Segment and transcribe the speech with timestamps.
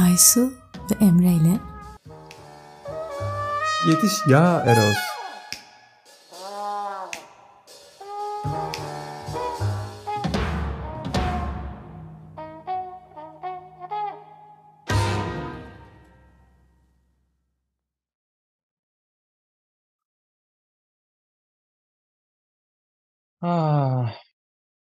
[0.00, 0.52] Aysu
[0.90, 1.58] ve Emre ile
[3.88, 4.96] Yetiş ya Eros.
[23.42, 24.14] Ah,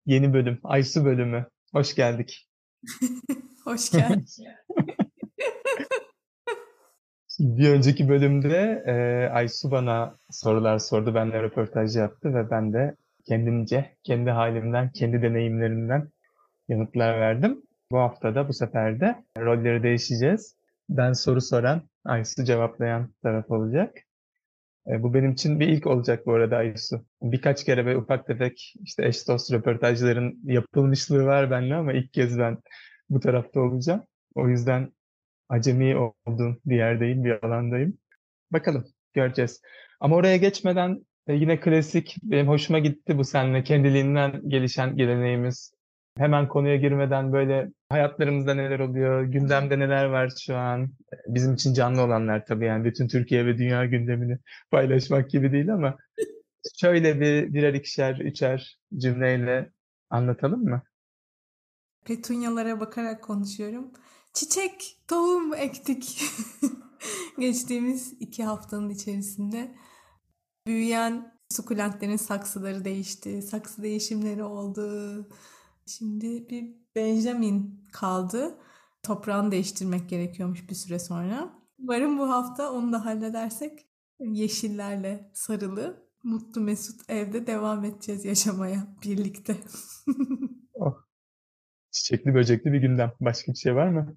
[0.07, 1.49] yeni bölüm, Aysu bölümü.
[1.73, 2.49] Hoş geldik.
[3.65, 4.27] Hoş geldin.
[7.39, 12.97] Bir önceki bölümde e, Aysu bana sorular sordu, benimle röportaj yaptı ve ben de
[13.29, 16.09] kendimce, kendi halimden, kendi deneyimlerimden
[16.69, 17.63] yanıtlar verdim.
[17.91, 20.57] Bu hafta da bu sefer de rolleri değişeceğiz.
[20.89, 23.97] Ben soru soran, Aysu cevaplayan taraf olacak.
[24.87, 27.05] E, bu benim için bir ilk olacak bu arada Aysu.
[27.23, 32.39] Birkaç kere böyle ufak tefek işte eş dost röportajların yapılmışlığı var bende ama ilk kez
[32.39, 32.59] ben
[33.11, 34.03] bu tarafta olacağım.
[34.35, 34.93] O yüzden
[35.49, 37.99] acemi olduğum bir yerdeyim, bir alandayım.
[38.51, 39.61] Bakalım, göreceğiz.
[40.01, 45.75] Ama oraya geçmeden e, yine klasik, benim hoşuma gitti bu seninle kendiliğinden gelişen geleneğimiz.
[46.19, 50.91] Hemen konuya girmeden böyle hayatlarımızda neler oluyor, gündemde neler var şu an.
[51.27, 54.39] Bizim için canlı olanlar tabii yani bütün Türkiye ve dünya gündemini
[54.71, 55.97] paylaşmak gibi değil ama
[56.77, 59.71] şöyle bir birer ikişer, üçer cümleyle
[60.11, 60.83] anlatalım mı?
[62.05, 63.93] Petunyalara bakarak konuşuyorum.
[64.35, 66.23] Çiçek, tohum ektik.
[67.39, 69.75] Geçtiğimiz iki haftanın içerisinde
[70.67, 73.43] büyüyen sukulentlerin saksıları değişti.
[73.43, 75.29] Saksı değişimleri oldu.
[75.87, 78.59] Şimdi bir Benjamin kaldı.
[79.03, 81.53] Toprağını değiştirmek gerekiyormuş bir süre sonra.
[81.79, 83.87] Umarım bu hafta onu da halledersek
[84.21, 89.57] yeşillerle sarılı, mutlu mesut evde devam edeceğiz yaşamaya birlikte.
[90.75, 90.95] oh.
[91.91, 93.13] Çiçekli böcekli bir gündem.
[93.21, 94.17] Başka bir şey var mı?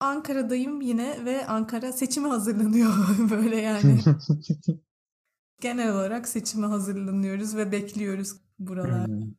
[0.00, 2.92] Ankara'dayım yine ve Ankara seçime hazırlanıyor
[3.30, 3.98] böyle yani.
[5.60, 9.06] Genel olarak seçime hazırlanıyoruz ve bekliyoruz buralar.
[9.06, 9.32] Hmm.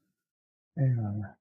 [0.77, 1.35] Eyvallah.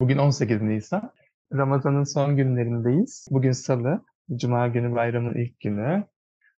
[0.00, 1.12] Bugün 18 Nisan.
[1.52, 3.28] Ramazan'ın son günlerindeyiz.
[3.30, 4.04] Bugün Salı.
[4.36, 6.04] Cuma günü bayramın ilk günü.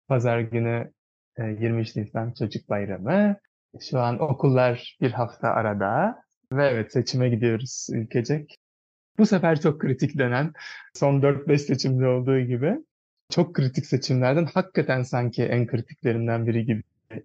[0.08, 0.92] Pazar günü
[1.38, 3.36] 23 Nisan Çocuk Bayramı.
[3.80, 6.22] Şu an okullar bir hafta arada.
[6.52, 8.58] Ve evet seçime gidiyoruz ülkecek.
[9.18, 10.52] Bu sefer çok kritik dönem.
[10.94, 12.84] Son 4-5 seçimde olduğu gibi.
[13.30, 16.82] Çok kritik seçimlerden hakikaten sanki en kritiklerinden biri gibi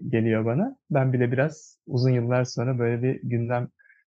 [0.10, 0.76] geliyor bana.
[0.90, 3.68] Ben bile biraz uzun yıllar sonra böyle bir gündem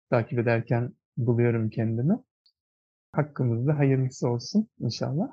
[0.09, 2.13] takip ederken buluyorum kendimi.
[3.11, 5.27] Hakkımızda hayırlısı olsun inşallah.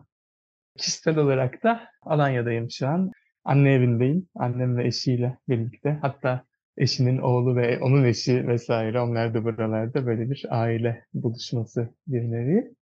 [0.76, 3.12] Kişisel olarak da Alanya'dayım şu an.
[3.44, 4.28] Anne evindeyim.
[4.34, 5.98] Annem ve eşiyle birlikte.
[6.02, 6.44] Hatta
[6.80, 12.74] eşinin oğlu ve onun eşi vesaire onlar da buralarda böyle bir aile buluşması bir nevi.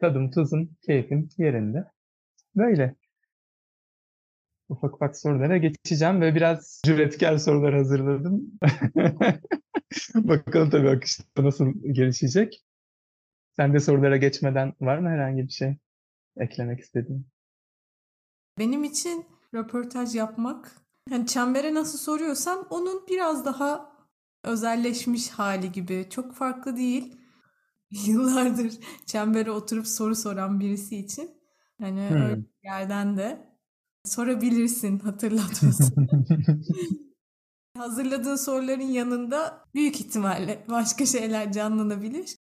[0.00, 1.84] Tadım tuzum, keyfim yerinde.
[2.56, 2.94] Böyle.
[4.68, 8.52] Ufak ufak sorulara geçeceğim ve biraz cüretkar sorular hazırladım.
[10.14, 12.64] Bakalım tabii akışta nasıl gelişecek.
[13.56, 15.76] Sen de sorulara geçmeden var mı herhangi bir şey
[16.36, 17.26] eklemek istediğin?
[18.58, 20.76] Benim için röportaj yapmak,
[21.10, 23.92] yani çembere nasıl soruyorsam onun biraz daha
[24.44, 26.06] özelleşmiş hali gibi.
[26.10, 27.16] Çok farklı değil.
[28.06, 28.72] Yıllardır
[29.06, 31.30] çembere oturup soru soran birisi için.
[31.80, 32.16] Hani hmm.
[32.16, 33.56] öyle yerden de
[34.04, 36.08] sorabilirsin hatırlatmasın.
[37.76, 42.36] Hazırladığın soruların yanında büyük ihtimalle başka şeyler canlanabilir.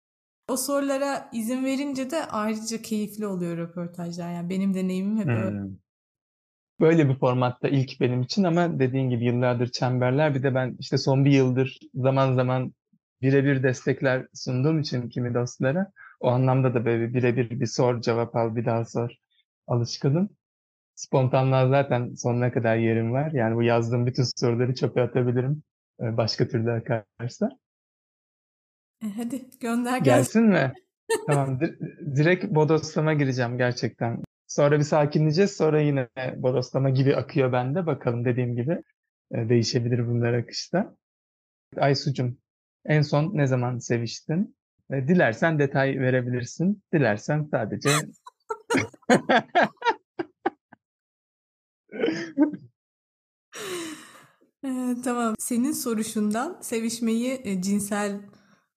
[0.48, 4.32] O sorulara izin verince de ayrıca keyifli oluyor röportajlar.
[4.32, 5.60] Yani benim deneyimim hep öyle.
[6.81, 10.34] Böyle bir formatta ilk benim için ama dediğin gibi yıllardır çemberler.
[10.34, 12.72] Bir de ben işte son bir yıldır zaman zaman
[13.22, 18.57] birebir destekler sunduğum için kimi dostlara o anlamda da böyle birebir bir sor cevap al
[18.57, 19.10] bir daha sor
[19.66, 20.30] alışkınım.
[20.95, 23.31] Spontanlığa zaten sonuna kadar yerim var.
[23.33, 25.63] Yani bu yazdığım bütün soruları çöpe atabilirim.
[26.01, 27.51] Ee, başka türlü akarsa.
[29.03, 30.04] E hadi gönder gelsin.
[30.04, 30.72] Gelsin mi?
[31.27, 31.60] tamam.
[32.16, 34.22] Direkt bodoslama gireceğim gerçekten.
[34.48, 35.56] Sonra bir sakinleyeceğiz.
[35.56, 37.86] Sonra yine bodoslama gibi akıyor bende.
[37.86, 38.83] Bakalım dediğim gibi
[39.33, 40.97] e, değişebilir bunlar akışta.
[41.77, 42.39] Aysucum
[42.84, 44.56] en son ne zaman seviştin?
[44.91, 46.83] E, dilersen detay verebilirsin.
[46.92, 47.91] Dilersen sadece
[54.65, 55.34] Ee, tamam.
[55.39, 58.21] Senin soruşundan sevişmeyi e, cinsel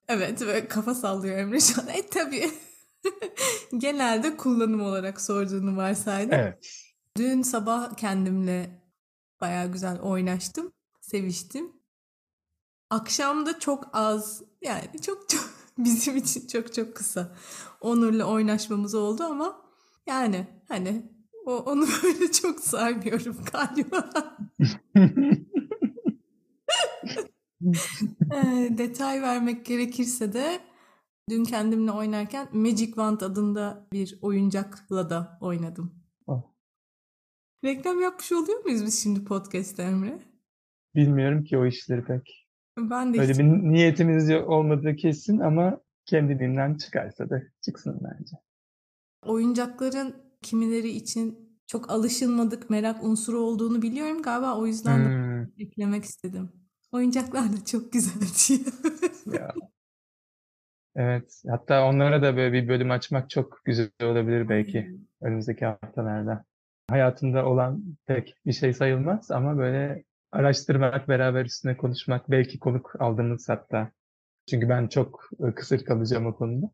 [0.07, 1.87] evet ve kafa sallıyor Emre şu an.
[1.87, 2.51] E tabii.
[3.77, 6.33] Genelde kullanım olarak sorduğunu varsaydım.
[6.33, 6.67] Evet.
[7.17, 8.81] Dün sabah kendimle
[9.41, 10.71] baya güzel oynaştım.
[11.01, 11.71] Seviştim.
[12.89, 17.35] Akşam da çok az yani çok çok bizim için çok çok kısa
[17.81, 19.61] Onur'la oynaşmamız oldu ama
[20.07, 21.11] Yani hani
[21.45, 24.09] o, onu böyle çok saymıyorum galiba.
[28.33, 30.59] Ee, detay vermek gerekirse de
[31.29, 35.95] dün kendimle oynarken Magic Wand adında bir oyuncakla da oynadım.
[36.27, 36.43] Oh.
[37.63, 40.19] Reklam yapmış oluyor muyuz biz şimdi podcast'te Emre?
[40.95, 42.47] Bilmiyorum ki o işleri pek.
[42.77, 48.35] Ben de Öyle hiç- bir niyetimiz olmadığı kesin ama kendiliğinden çıkarsa da çıksın bence.
[49.25, 54.21] oyuncakların kimileri için çok alışılmadık merak unsuru olduğunu biliyorum.
[54.21, 56.49] Galiba o yüzden de Hmm, eklemek istedim.
[56.91, 58.13] Oyuncaklar da çok güzel
[58.49, 58.59] diye.
[59.39, 59.53] ya.
[60.95, 61.43] Evet.
[61.49, 66.45] Hatta onlara da böyle bir bölüm açmak çok güzel olabilir belki önümüzdeki haftalarda.
[66.89, 73.49] Hayatımda olan pek bir şey sayılmaz ama böyle araştırmak, beraber üstüne konuşmak, belki konuk aldığımız
[73.49, 73.91] hatta.
[74.49, 76.69] Çünkü ben çok e, kısır kalacağım o konuda.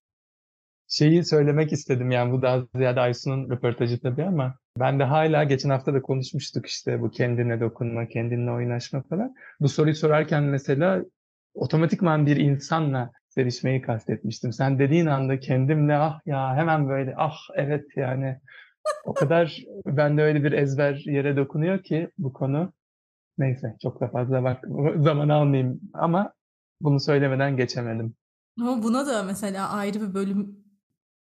[0.87, 5.69] Şeyi söylemek istedim yani bu daha ziyade Aysun'un röportajı tabii ama ben de hala geçen
[5.69, 9.35] hafta da konuşmuştuk işte bu kendine dokunma, kendinle oynaşma falan.
[9.59, 11.05] Bu soruyu sorarken mesela
[11.53, 14.53] otomatikman bir insanla sevişmeyi kastetmiştim.
[14.53, 18.39] Sen dediğin anda kendimle ah ya hemen böyle ah evet yani
[19.05, 22.73] o kadar bende öyle bir ezber yere dokunuyor ki bu konu.
[23.37, 24.63] Neyse çok da fazla bak
[24.97, 26.33] zaman almayayım ama
[26.81, 28.15] bunu söylemeden geçemedim.
[28.59, 30.63] Ama buna da mesela ayrı bir bölüm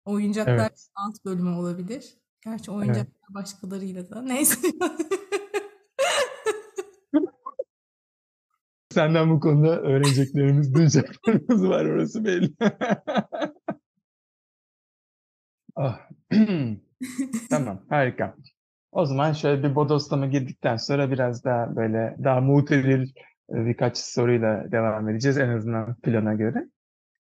[0.05, 0.87] oyuncaklar Evet.
[0.95, 2.13] alt bölümü olabilir.
[2.45, 4.21] Gerçi oyuncaklar başkalarıyla da.
[4.33, 4.55] Neyse.
[8.99, 12.51] Senden bu konuda öğreneceklerimiz, duyacaklarımız var orası belli.
[15.75, 15.99] Ah.
[17.49, 18.35] Tamam, harika.
[18.91, 23.03] O zaman şöyle bir bodoslama girdikten sonra biraz daha böyle daha muhtemel
[23.49, 26.69] e, birkaç soruyla devam edeceğiz en azından plana göre.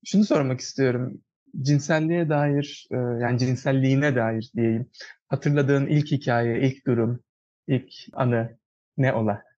[0.04, 1.20] Şunu sormak istiyorum.
[1.62, 4.90] Cinselliğe dair, e, yani cinselliğine dair diyeyim.
[5.28, 7.20] Hatırladığın ilk hikaye, ilk durum,
[7.66, 8.58] ilk anı
[8.96, 9.51] ne ola?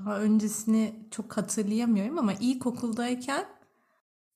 [0.00, 3.44] Daha öncesini çok hatırlayamıyorum ama ilkokuldayken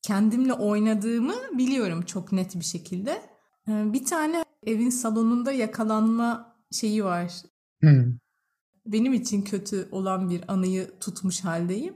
[0.02, 3.22] kendimle oynadığımı biliyorum çok net bir şekilde.
[3.68, 7.32] Ee, Bir tane evin salonunda yakalanma şeyi var.
[7.80, 8.18] Hmm.
[8.86, 11.94] Benim için kötü olan bir anıyı tutmuş haldeyim.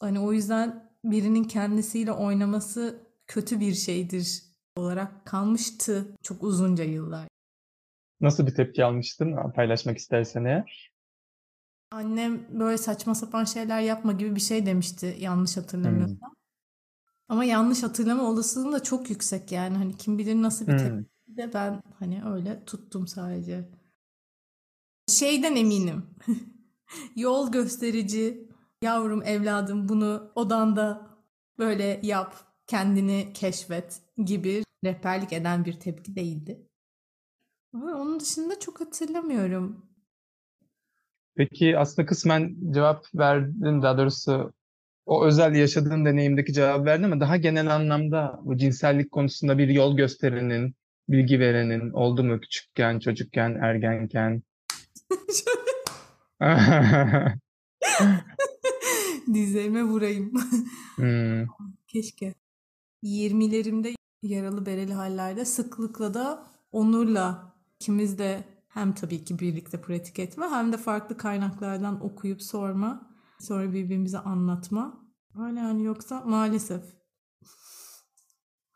[0.00, 4.42] Hani o yüzden birinin kendisiyle oynaması kötü bir şeydir
[4.76, 7.28] olarak kalmıştı çok uzunca yıllar.
[8.20, 9.36] Nasıl bir tepki almıştın?
[9.54, 10.91] Paylaşmak istersen eğer.
[11.92, 16.34] Annem böyle saçma sapan şeyler yapma gibi bir şey demişti yanlış hatırlamıyorsam.
[17.28, 19.76] Ama yanlış hatırlama olasılığım da çok yüksek yani.
[19.76, 20.78] Hani kim bilir nasıl bir Hmm.
[20.78, 23.68] tepki de ben hani öyle tuttum sadece.
[25.08, 26.06] Şeyden eminim.
[27.16, 28.48] Yol gösterici,
[28.82, 31.10] yavrum evladım bunu odanda
[31.58, 32.36] böyle yap,
[32.66, 36.68] kendini keşfet gibi rehberlik eden bir tepki değildi.
[37.74, 39.91] Ama onun dışında çok hatırlamıyorum.
[41.34, 44.52] Peki aslında kısmen cevap verdin daha doğrusu
[45.06, 49.96] o özel yaşadığın deneyimdeki cevap verdin ama daha genel anlamda bu cinsellik konusunda bir yol
[49.96, 50.74] gösterenin,
[51.08, 54.42] bilgi verenin oldu mu küçükken, çocukken, ergenken?
[59.34, 60.32] Dizlerime vurayım.
[60.96, 61.46] Hmm,
[61.88, 62.34] Keşke.
[63.02, 70.46] 20'lerimde yaralı bereli hallerde sıklıkla da Onur'la ikimiz de hem tabii ki birlikte pratik etme
[70.48, 73.10] hem de farklı kaynaklardan okuyup sorma.
[73.40, 75.08] Sonra birbirimize anlatma.
[75.40, 76.82] Öyle yani yoksa maalesef.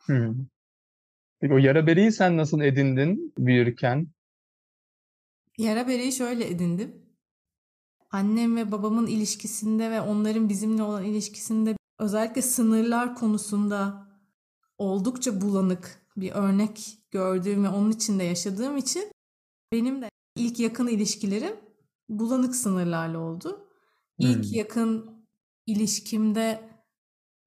[0.07, 0.47] hmm.
[1.41, 4.07] Peki o yara bereyi sen nasıl edindin büyürken?
[5.59, 7.07] Yara bereyi şöyle edindim.
[8.11, 14.07] Annem ve babamın ilişkisinde ve onların bizimle olan ilişkisinde özellikle sınırlar konusunda
[14.79, 19.16] oldukça bulanık bir örnek gördüğüm ve onun içinde yaşadığım için
[19.73, 21.57] benim de ilk yakın ilişkilerim
[22.09, 23.69] bulanık sınırlarla oldu.
[24.19, 24.55] İlk Hmm.
[24.55, 25.11] yakın
[25.67, 26.71] ilişkimde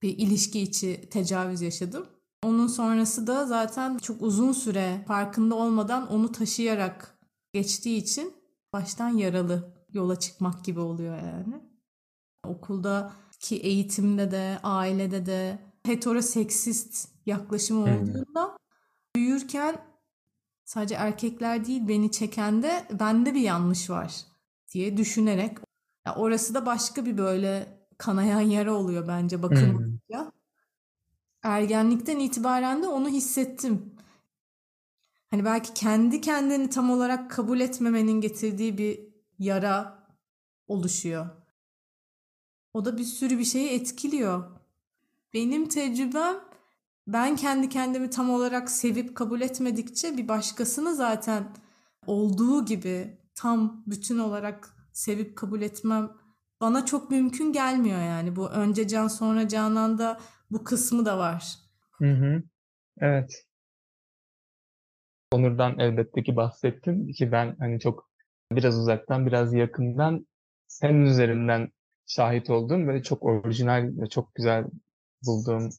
[0.02, 2.08] bir ilişki içi tecavüz yaşadım.
[2.44, 7.20] Onun sonrası da zaten çok uzun süre farkında olmadan onu taşıyarak
[7.54, 8.34] geçtiği için
[8.74, 11.64] baştan yaralı yola çıkmak gibi oluyor yani.
[12.46, 17.94] Okuldaki eğitimde de, ailede de heteroseksist yaklaşım Hmm.
[17.94, 18.58] olduğunda
[19.16, 19.89] büyürken
[20.70, 24.26] sadece erkekler değil beni çeken de bende bir yanlış var
[24.74, 25.58] diye düşünerek
[26.06, 30.32] ya orası da başka bir böyle kanayan yara oluyor bence bakılmayınca.
[31.44, 33.96] Ergenlikten itibaren de onu hissettim.
[35.32, 39.00] Hani belki kendi kendini tam olarak kabul etmemenin getirdiği bir
[39.40, 40.08] yara
[40.68, 41.30] oluşuyor.
[42.74, 44.60] O da bir sürü bir şeyi etkiliyor.
[45.34, 46.49] Benim tecrübem
[47.14, 51.44] ben kendi kendimi tam olarak sevip kabul etmedikçe bir başkasını zaten
[52.08, 56.12] olduğu gibi tam bütün olarak sevip kabul etmem
[56.62, 58.36] bana çok mümkün gelmiyor yani.
[58.36, 60.20] Bu önce can sonra cananda
[60.52, 61.56] bu kısmı da var.
[61.92, 62.44] Hı hı.
[62.98, 63.46] Evet.
[65.32, 68.10] Onur'dan elbette ki bahsettim ki ben hani çok
[68.52, 70.28] biraz uzaktan biraz yakından
[70.68, 71.72] senin üzerinden
[72.08, 74.66] şahit olduğum böyle çok orijinal ve çok güzel
[75.26, 75.70] bulduğum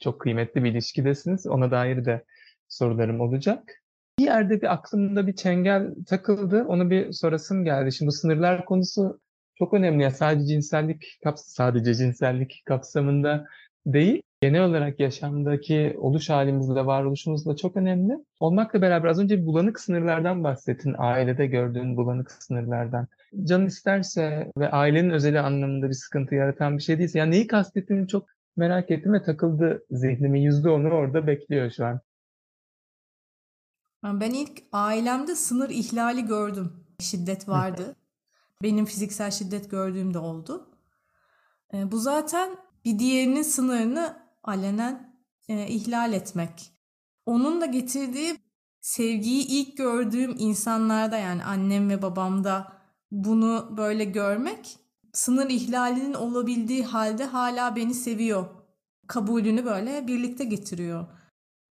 [0.00, 1.46] çok kıymetli bir ilişkidesiniz.
[1.46, 2.24] Ona dair de
[2.68, 3.82] sorularım olacak.
[4.18, 6.64] Bir yerde bir aklımda bir çengel takıldı.
[6.64, 7.92] Onu bir sorasım geldi.
[7.92, 9.20] Şimdi bu sınırlar konusu
[9.58, 10.02] çok önemli.
[10.02, 13.46] Ya sadece cinsellik kaps sadece cinsellik kapsamında
[13.86, 14.22] değil.
[14.40, 18.12] Genel olarak yaşamdaki oluş halimizde, varoluşumuzda çok önemli.
[18.40, 20.94] Olmakla beraber az önce bulanık sınırlardan bahsettin.
[20.98, 23.08] Ailede gördüğün bulanık sınırlardan.
[23.44, 27.18] Can isterse ve ailenin özeli anlamında bir sıkıntı yaratan bir şey değilse.
[27.18, 28.26] Yani neyi kastettiğini çok
[28.58, 32.00] merak ettim ve takıldı zihnimin yüzde onu orada bekliyor şu an.
[34.04, 36.72] Ben ilk ailemde sınır ihlali gördüm.
[37.00, 37.96] Şiddet vardı.
[38.62, 40.68] Benim fiziksel şiddet gördüğüm de oldu.
[41.74, 46.72] E, bu zaten bir diğerinin sınırını alenen e, ihlal etmek.
[47.26, 48.36] Onun da getirdiği
[48.80, 52.72] sevgiyi ilk gördüğüm insanlarda yani annem ve babamda
[53.10, 54.78] bunu böyle görmek
[55.18, 58.46] sınır ihlalinin olabildiği halde hala beni seviyor
[59.06, 61.06] kabulünü böyle birlikte getiriyor.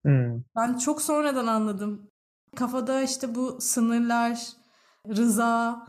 [0.05, 0.43] Hmm.
[0.55, 2.11] Ben çok sonradan anladım.
[2.55, 4.47] Kafada işte bu sınırlar,
[5.07, 5.85] rıza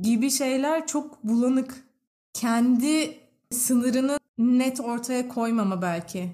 [0.00, 1.84] gibi şeyler çok bulanık.
[2.32, 6.32] Kendi sınırını net ortaya koymama belki.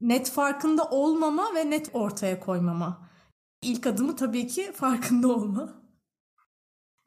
[0.00, 3.08] Net farkında olmama ve net ortaya koymama.
[3.62, 5.72] İlk adımı tabii ki farkında olma.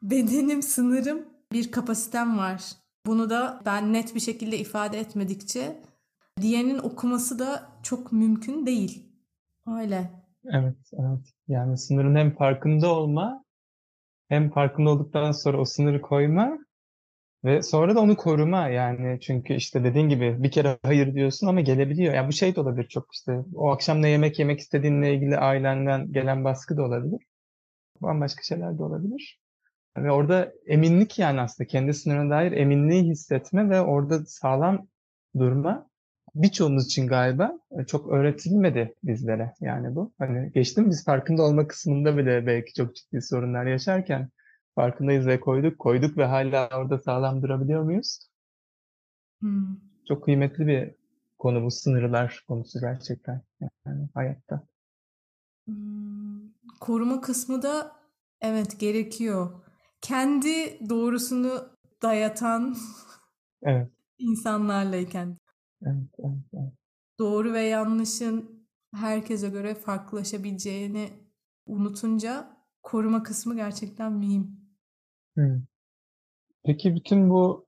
[0.02, 2.87] Bedenim, sınırım, bir kapasitem var.
[3.08, 5.76] Bunu da ben net bir şekilde ifade etmedikçe
[6.40, 9.12] diğerinin okuması da çok mümkün değil.
[9.66, 10.10] Öyle.
[10.44, 11.34] Evet, evet.
[11.48, 13.44] Yani sınırın hem farkında olma
[14.28, 16.58] hem farkında olduktan sonra o sınırı koyma
[17.44, 21.60] ve sonra da onu koruma yani çünkü işte dediğin gibi bir kere hayır diyorsun ama
[21.60, 22.14] gelebiliyor.
[22.14, 26.12] Yani bu şey de olabilir çok işte o akşam ne yemek yemek istediğinle ilgili ailenden
[26.12, 27.20] gelen baskı da olabilir.
[28.02, 29.40] Bambaşka şeyler de olabilir.
[30.04, 34.86] Ve orada eminlik yani aslında kendi sınırına dair eminliği hissetme ve orada sağlam
[35.38, 35.88] durma
[36.34, 40.12] birçoğumuz için galiba e, çok öğretilmedi bizlere yani bu.
[40.18, 44.28] Hani geçtim biz farkında olma kısmında bile belki çok ciddi sorunlar yaşarken
[44.74, 48.18] farkındayız ve koyduk, koyduk ve hala orada sağlam durabiliyor muyuz?
[49.40, 49.76] Hmm.
[50.08, 50.94] Çok kıymetli bir
[51.38, 53.42] konu bu sınırlar konusu gerçekten
[53.86, 54.62] yani hayatta.
[55.64, 56.08] Hmm.
[56.80, 57.92] Koruma kısmı da
[58.40, 59.50] evet gerekiyor.
[60.00, 61.68] Kendi doğrusunu
[62.02, 62.76] dayatan
[63.62, 63.88] evet.
[64.18, 65.36] insanlarlayken.
[65.82, 66.72] Evet, evet, evet.
[67.18, 71.10] Doğru ve yanlışın herkese göre farklılaşabileceğini
[71.66, 74.60] unutunca koruma kısmı gerçekten mühim.
[75.34, 75.62] Hmm.
[76.64, 77.66] Peki bütün bu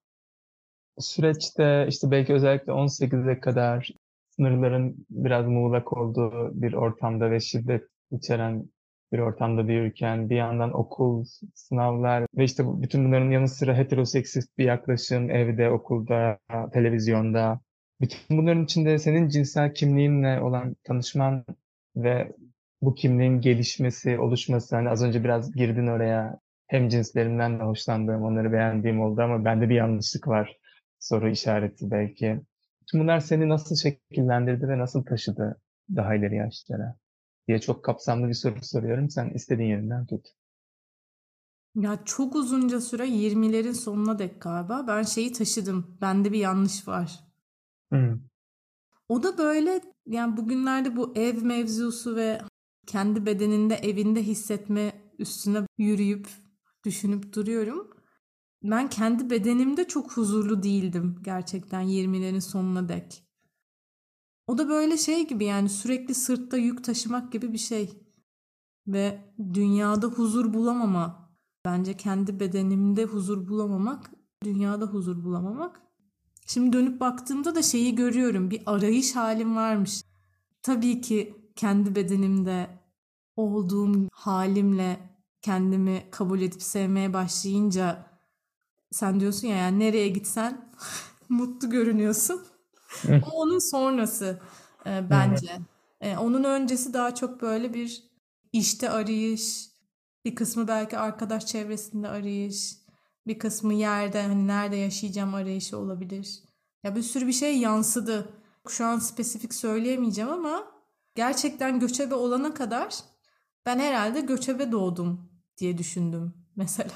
[0.99, 3.91] süreçte işte belki özellikle 18'e kadar
[4.31, 8.71] sınırların biraz muğlak olduğu bir ortamda ve şiddet içeren
[9.13, 11.25] bir ortamda büyürken bir yandan okul,
[11.55, 16.39] sınavlar ve işte bütün bunların yanı sıra heteroseksist bir yaklaşım evde, okulda,
[16.73, 17.61] televizyonda
[18.01, 21.45] bütün bunların içinde senin cinsel kimliğinle olan tanışman
[21.97, 22.33] ve
[22.83, 28.53] bu kimliğin gelişmesi, oluşması, hani az önce biraz girdin oraya, hem cinslerimden de hoşlandığım, onları
[28.53, 30.57] beğendiğim oldu ama bende bir yanlışlık var
[30.99, 32.41] soru işareti belki.
[32.91, 35.61] Tüm bunlar seni nasıl şekillendirdi ve nasıl taşıdı
[35.97, 36.97] daha ileri yaşlara
[37.49, 39.11] diye çok kapsamlı bir soru soruyorum.
[39.11, 40.29] Sen istediğin yerinden tut.
[41.75, 45.99] Ya çok uzunca süre 20'lerin sonuna dek galiba ben şeyi taşıdım.
[46.01, 47.21] Bende bir yanlış var.
[47.93, 48.19] Hı.
[49.09, 52.41] O da böyle yani bugünlerde bu ev mevzusu ve
[52.87, 56.29] kendi bedeninde evinde hissetme üstüne yürüyüp
[56.85, 57.91] düşünüp duruyorum.
[58.63, 63.25] Ben kendi bedenimde çok huzurlu değildim gerçekten 20'lerin sonuna dek.
[64.51, 67.91] O da böyle şey gibi yani sürekli sırtta yük taşımak gibi bir şey.
[68.87, 71.31] Ve dünyada huzur bulamama.
[71.65, 74.11] Bence kendi bedenimde huzur bulamamak,
[74.45, 75.81] dünyada huzur bulamamak.
[76.47, 78.51] Şimdi dönüp baktığımda da şeyi görüyorum.
[78.51, 80.03] Bir arayış halim varmış.
[80.63, 82.71] Tabii ki kendi bedenimde
[83.37, 85.01] olduğum halimle
[85.43, 88.07] kendimi kabul edip sevmeye başlayınca
[88.91, 90.71] sen diyorsun ya yani nereye gitsen
[91.29, 92.50] mutlu görünüyorsun.
[93.09, 94.41] O onun sonrası
[94.87, 95.59] e, bence.
[96.01, 98.03] E, onun öncesi daha çok böyle bir
[98.53, 99.71] işte arayış,
[100.25, 102.77] bir kısmı belki arkadaş çevresinde arayış,
[103.27, 106.43] bir kısmı yerde hani nerede yaşayacağım arayışı olabilir.
[106.85, 108.29] Ya bir sürü bir şey yansıdı.
[108.69, 110.73] Şu an spesifik söyleyemeyeceğim ama
[111.15, 112.95] gerçekten göçebe olana kadar
[113.67, 116.91] ben herhalde göçebe doğdum diye düşündüm mesela.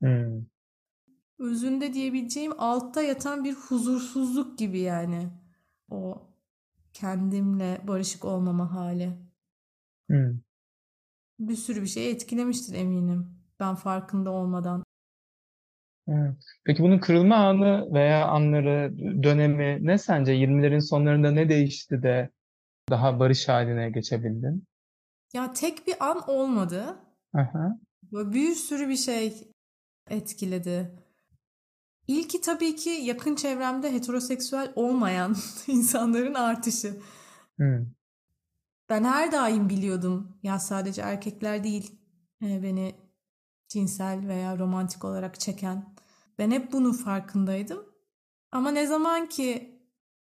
[0.00, 0.53] Hmm.
[1.38, 5.28] Özünde diyebileceğim altta yatan bir huzursuzluk gibi yani.
[5.90, 6.22] O
[6.92, 9.12] kendimle barışık olmama hali.
[10.08, 10.38] Hmm.
[11.38, 13.26] Bir sürü bir şey etkilemiştir eminim.
[13.60, 14.84] Ben farkında olmadan.
[16.08, 16.36] Evet.
[16.64, 20.32] Peki bunun kırılma anı veya anları, dönemi ne sence?
[20.32, 22.30] 20'lerin sonlarında ne değişti de
[22.90, 24.64] daha barış haline geçebildin?
[25.32, 26.96] Ya tek bir an olmadı.
[27.34, 27.78] Aha.
[28.12, 29.50] Böyle bir sürü bir şey
[30.10, 31.03] etkiledi.
[32.08, 37.00] İlki tabii ki yakın çevremde heteroseksüel olmayan insanların artışı.
[37.56, 37.86] Hmm.
[38.88, 41.92] Ben her daim biliyordum ya sadece erkekler değil
[42.42, 42.94] e, beni
[43.68, 45.94] cinsel veya romantik olarak çeken.
[46.38, 47.86] Ben hep bunun farkındaydım.
[48.52, 49.80] Ama ne zaman ki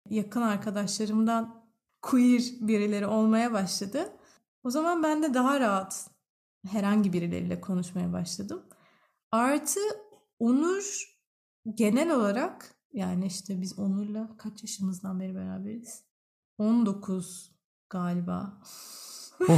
[0.10, 1.66] yakın arkadaşlarımdan
[2.02, 4.14] queer birileri olmaya başladı,
[4.64, 6.10] o zaman ben de daha rahat
[6.68, 8.64] herhangi birileriyle konuşmaya başladım.
[9.32, 9.80] Artı
[10.40, 11.15] Onur
[11.74, 16.04] genel olarak yani işte biz Onur'la kaç yaşımızdan beri beraberiz?
[16.58, 17.52] 19
[17.90, 18.62] galiba.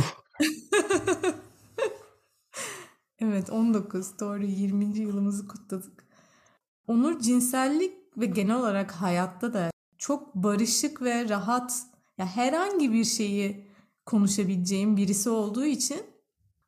[3.19, 4.99] evet 19 doğru 20.
[4.99, 6.07] yılımızı kutladık.
[6.87, 11.83] Onur cinsellik ve genel olarak hayatta da çok barışık ve rahat
[12.17, 13.67] ya herhangi bir şeyi
[14.05, 16.01] konuşabileceğim birisi olduğu için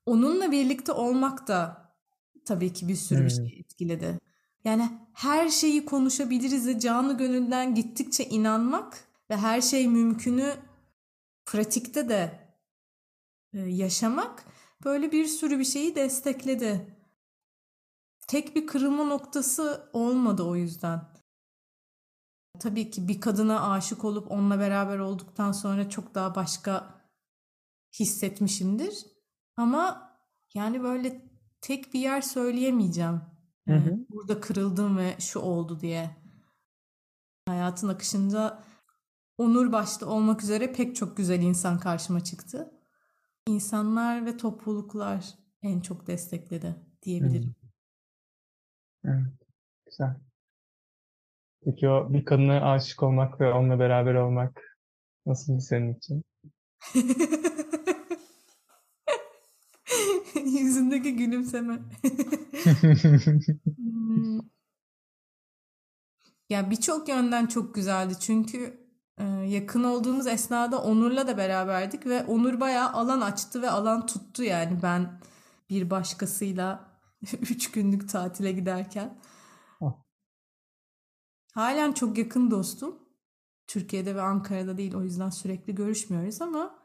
[0.05, 1.89] onunla birlikte olmak da
[2.45, 4.19] tabii ki bir sürü bir şey etkiledi.
[4.63, 10.55] Yani her şeyi konuşabiliriz ve canlı gönülden gittikçe inanmak ve her şey mümkünü
[11.45, 12.49] pratikte de
[13.53, 14.45] yaşamak
[14.83, 16.97] böyle bir sürü bir şeyi destekledi.
[18.27, 21.01] Tek bir kırılma noktası olmadı o yüzden.
[22.59, 27.01] Tabii ki bir kadına aşık olup onunla beraber olduktan sonra çok daha başka
[27.99, 29.05] hissetmişimdir.
[29.57, 30.11] Ama
[30.53, 31.29] yani böyle
[31.61, 33.21] tek bir yer söyleyemeyeceğim.
[33.69, 33.97] Hı hı.
[34.09, 36.09] Burada kırıldım ve şu oldu diye.
[37.47, 38.63] Hayatın akışında
[39.39, 42.71] Onur başta olmak üzere pek çok güzel insan karşıma çıktı.
[43.47, 45.25] İnsanlar ve topluluklar
[45.61, 47.55] en çok destekledi diyebilirim.
[49.05, 49.33] Evet,
[49.85, 50.15] güzel.
[51.65, 54.77] Peki o bir kadına aşık olmak ve onunla beraber olmak
[55.25, 56.23] nasıl senin için?
[60.45, 61.79] Yüzündeki gülümseme.
[63.75, 64.39] Hmm.
[66.49, 72.59] Ya birçok yönden çok güzeldi çünkü e, yakın olduğumuz esnada Onur'la da beraberdik ve Onur
[72.59, 75.19] bayağı alan açtı ve alan tuttu yani ben
[75.69, 76.99] bir başkasıyla
[77.41, 79.19] üç günlük tatile giderken.
[79.81, 79.93] Oh.
[81.53, 82.99] Halen çok yakın dostum.
[83.67, 86.79] Türkiye'de ve Ankara'da değil o yüzden sürekli görüşmüyoruz ama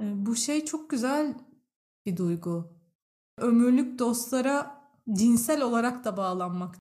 [0.00, 1.34] e, bu şey çok güzel
[2.06, 2.82] bir duygu.
[3.38, 4.81] Ömürlük dostlara
[5.12, 6.78] cinsel olarak da bağlanmak.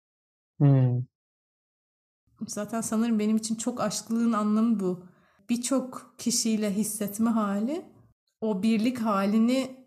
[0.59, 1.03] Hmm.
[2.47, 5.05] Zaten sanırım benim için çok aşklılığın anlamı bu.
[5.49, 7.85] Birçok kişiyle hissetme hali,
[8.41, 9.85] o birlik halini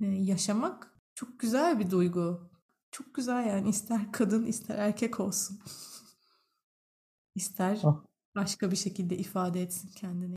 [0.00, 2.50] e, yaşamak çok güzel bir duygu.
[2.90, 5.60] Çok güzel yani ister kadın ister erkek olsun.
[7.34, 8.04] ister oh.
[8.36, 10.34] başka bir şekilde ifade etsin kendini.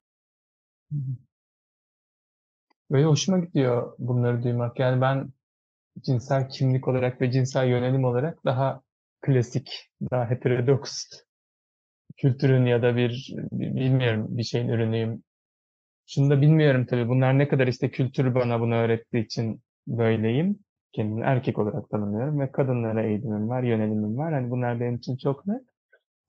[2.91, 4.79] Böyle hoşuma gidiyor bunları duymak.
[4.79, 5.33] Yani ben
[6.05, 8.81] cinsel kimlik olarak ve cinsel yönelim olarak daha
[9.21, 11.05] klasik, daha heterodoks
[12.17, 15.23] kültürün ya da bir bilmiyorum bir şeyin ürünüyüm.
[16.07, 17.09] Şunu da bilmiyorum tabii.
[17.09, 20.59] Bunlar ne kadar işte kültür bana bunu öğrettiği için böyleyim.
[20.93, 24.33] Kendimi erkek olarak tanımlıyorum ve kadınlara eğilimim var, yönelimim var.
[24.33, 25.61] Hani bunlar benim için çok net.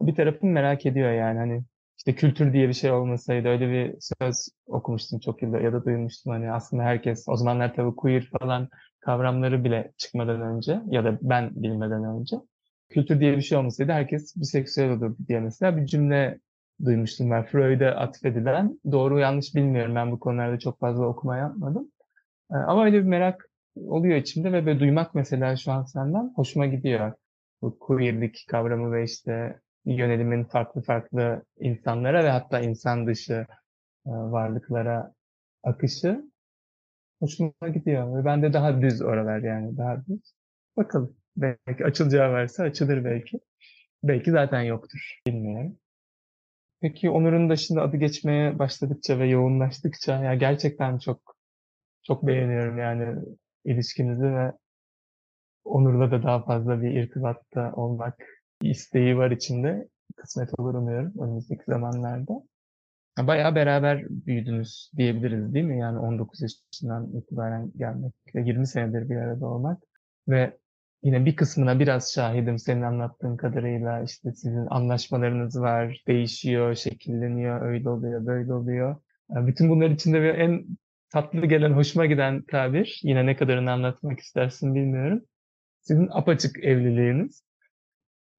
[0.02, 1.64] Bir tarafım merak ediyor yani hani
[1.98, 6.32] işte kültür diye bir şey olmasaydı öyle bir söz okumuştum çok yılda ya da duymuştum
[6.32, 8.68] hani aslında herkes o zamanlar tabii queer falan
[9.08, 12.36] kavramları bile çıkmadan önce ya da ben bilmeden önce
[12.88, 16.38] kültür diye bir şey olmasaydı herkes biseksüel olurdu diye mesela bir cümle
[16.84, 17.44] duymuştum ben.
[17.44, 18.80] Freud'a atfedilen.
[18.92, 19.94] Doğru yanlış bilmiyorum.
[19.94, 21.92] Ben bu konularda çok fazla okuma yapmadım.
[22.52, 26.66] Ee, ama öyle bir merak oluyor içimde ve böyle duymak mesela şu an senden hoşuma
[26.66, 27.12] gidiyor.
[27.62, 33.46] Bu queerlik kavramı ve işte yönelimin farklı farklı insanlara ve hatta insan dışı
[34.06, 35.12] e, varlıklara
[35.62, 36.22] akışı
[37.20, 38.18] hoşuma gidiyor.
[38.18, 40.34] Ve ben de daha düz oralar yani daha düz.
[40.76, 41.16] Bakalım.
[41.36, 43.40] Belki açılacağı varsa açılır belki.
[44.02, 45.20] Belki zaten yoktur.
[45.26, 45.78] Bilmiyorum.
[46.80, 51.36] Peki Onur'un da şimdi adı geçmeye başladıkça ve yoğunlaştıkça ya gerçekten çok
[52.02, 53.24] çok beğeniyorum yani
[53.64, 54.52] ilişkinizi ve
[55.64, 58.14] Onur'la da daha fazla bir irtibatta olmak
[58.62, 59.88] isteği var içinde.
[60.16, 62.42] Kısmet olur umuyorum önümüzdeki zamanlarda.
[63.26, 65.78] Bayağı beraber büyüdünüz diyebiliriz değil mi?
[65.78, 69.82] Yani 19 yaşından itibaren gelmek ve 20 senedir bir arada olmak
[70.28, 70.58] ve
[71.02, 77.88] yine bir kısmına biraz şahidim senin anlattığın kadarıyla işte sizin anlaşmalarınız var, değişiyor, şekilleniyor, öyle
[77.88, 78.96] oluyor, böyle oluyor.
[79.30, 80.66] Yani bütün bunlar içinde en
[81.10, 85.24] tatlı gelen, hoşuma giden tabir, yine ne kadarını anlatmak istersin bilmiyorum.
[85.80, 87.42] Sizin apaçık evliliğiniz.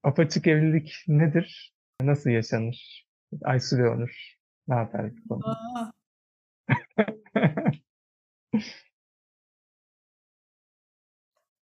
[0.04, 1.74] Apaçık evlilik nedir?
[2.02, 3.08] Nasıl yaşanır?
[3.44, 4.39] Aysu ve Onur.
[4.70, 5.92] Yapar bu konuda?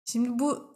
[0.05, 0.75] Şimdi bu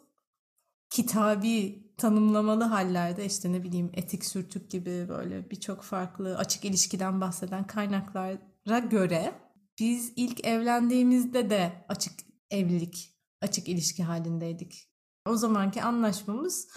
[0.91, 7.67] kitabi tanımlamalı hallerde işte ne bileyim etik sürtük gibi böyle birçok farklı açık ilişkiden bahseden
[7.67, 9.33] kaynaklara göre
[9.79, 12.13] biz ilk evlendiğimizde de açık
[12.51, 14.91] evlilik, açık ilişki halindeydik.
[15.27, 16.69] O zamanki anlaşmamız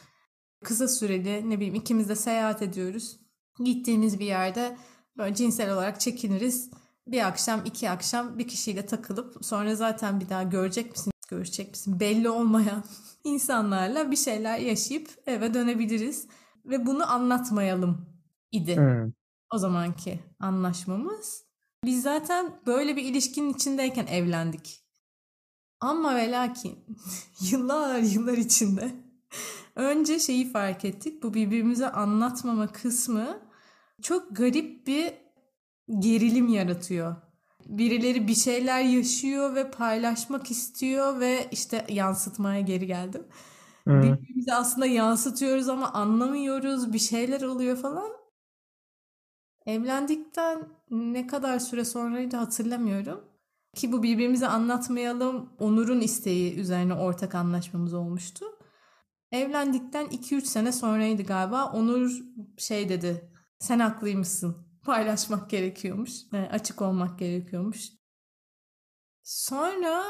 [0.63, 3.19] kısa süreli ne bileyim ikimiz de seyahat ediyoruz.
[3.63, 4.77] Gittiğimiz bir yerde
[5.17, 6.69] böyle cinsel olarak çekiniriz.
[7.07, 11.99] Bir akşam iki akşam bir kişiyle takılıp sonra zaten bir daha görecek misin görüşecek misin
[11.99, 12.83] belli olmayan
[13.23, 16.27] insanlarla bir şeyler yaşayıp eve dönebiliriz
[16.65, 18.05] ve bunu anlatmayalım
[18.51, 18.75] idi.
[18.77, 19.11] Hmm.
[19.53, 21.45] O zamanki anlaşmamız.
[21.85, 24.83] Biz zaten böyle bir ilişkinin içindeyken evlendik.
[25.79, 26.79] Ama ve lakin
[27.51, 28.91] yıllar yıllar içinde
[29.75, 31.23] önce şeyi fark ettik.
[31.23, 33.39] Bu birbirimize anlatmama kısmı
[34.03, 35.13] çok garip bir
[35.99, 37.15] gerilim yaratıyor.
[37.65, 43.27] Birileri bir şeyler yaşıyor ve paylaşmak istiyor ve işte yansıtmaya geri geldim.
[43.83, 44.03] Hmm.
[44.03, 46.93] Birbirimize aslında yansıtıyoruz ama anlamıyoruz.
[46.93, 48.11] Bir şeyler oluyor falan.
[49.65, 53.21] Evlendikten ne kadar süre sonraydı hatırlamıyorum.
[53.75, 58.45] Ki bu birbirimize anlatmayalım Onur'un isteği üzerine ortak anlaşmamız olmuştu.
[59.31, 61.71] Evlendikten 2-3 sene sonraydı galiba.
[61.71, 62.21] Onur
[62.57, 63.32] şey dedi.
[63.63, 64.57] Sen haklıymışsın.
[64.81, 66.11] Paylaşmak gerekiyormuş.
[66.33, 67.89] Yani açık olmak gerekiyormuş.
[69.23, 70.03] Sonra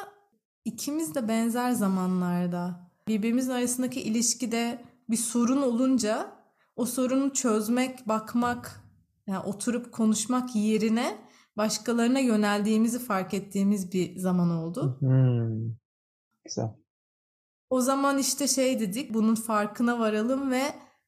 [0.65, 6.31] ikimiz de benzer zamanlarda birbirimizin arasındaki ilişkide bir sorun olunca
[6.75, 8.83] o sorunu çözmek, bakmak,
[9.27, 11.17] yani oturup konuşmak yerine
[11.57, 14.97] başkalarına yöneldiğimizi fark ettiğimiz bir zaman oldu.
[14.99, 15.75] Hmm.
[16.45, 16.75] Güzel.
[17.69, 20.63] O zaman işte şey dedik bunun farkına varalım ve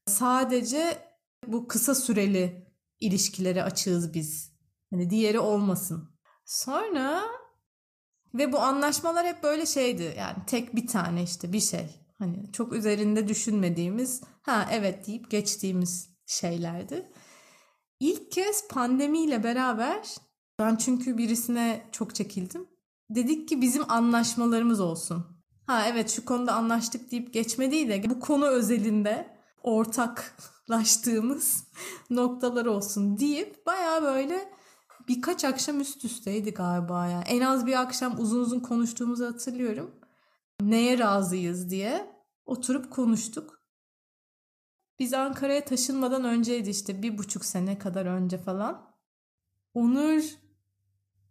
[0.06, 1.06] sadece
[1.52, 2.68] bu kısa süreli
[3.00, 4.52] ilişkilere açığız biz.
[4.90, 6.10] Hani diğeri olmasın.
[6.46, 7.24] Sonra
[8.34, 10.16] ve bu anlaşmalar hep böyle şeydi.
[10.18, 11.90] Yani tek bir tane işte bir şey.
[12.20, 17.12] Hani çok üzerinde düşünmediğimiz, ha evet deyip geçtiğimiz şeylerdi.
[18.00, 20.16] İlk kez pandemiyle beraber
[20.60, 22.68] ben çünkü birisine çok çekildim.
[23.10, 25.26] Dedik ki bizim anlaşmalarımız olsun.
[25.68, 29.38] Ha evet şu konuda anlaştık deyip geçme de bu konu özelinde
[30.66, 31.64] ortaklaştığımız
[32.10, 34.50] noktalar olsun deyip baya böyle
[35.08, 37.22] birkaç akşam üst üsteydi galiba ya.
[37.22, 39.96] En az bir akşam uzun uzun konuştuğumuzu hatırlıyorum.
[40.62, 43.62] Neye razıyız diye oturup konuştuk.
[45.00, 48.96] Biz Ankara'ya taşınmadan önceydi işte bir buçuk sene kadar önce falan.
[49.74, 50.24] Onur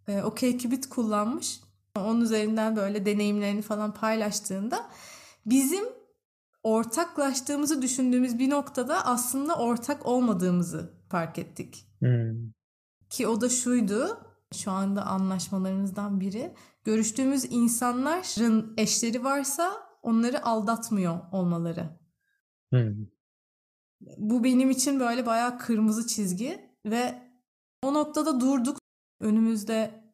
[0.08, 1.60] e, OkCupid kullanmış.
[1.96, 4.90] Onun üzerinden böyle deneyimlerini falan paylaştığında
[5.46, 5.84] bizim
[6.64, 11.88] ortaklaştığımızı düşündüğümüz bir noktada aslında ortak olmadığımızı fark ettik.
[11.98, 12.52] Hmm.
[13.10, 14.20] Ki o da şuydu.
[14.54, 16.54] Şu anda anlaşmalarımızdan biri.
[16.84, 19.72] Görüştüğümüz insanların eşleri varsa
[20.02, 21.98] onları aldatmıyor olmaları.
[22.70, 23.06] Hmm.
[24.18, 27.22] Bu benim için böyle bayağı kırmızı çizgi ve
[27.82, 28.78] o noktada durduk.
[29.20, 30.04] Önümüzde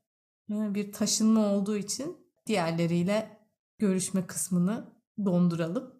[0.48, 3.40] bir taşınma olduğu için diğerleriyle
[3.78, 5.99] görüşme kısmını donduralım.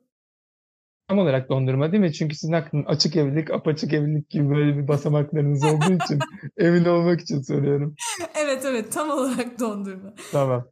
[1.11, 2.13] Tam olarak dondurma değil mi?
[2.13, 6.19] Çünkü sizin aklın açık evlilik, apaçık evlilik gibi böyle bir basamaklarınız olduğu için
[6.57, 7.95] emin olmak için soruyorum.
[8.35, 10.15] evet evet tam olarak dondurma.
[10.33, 10.69] Tamam.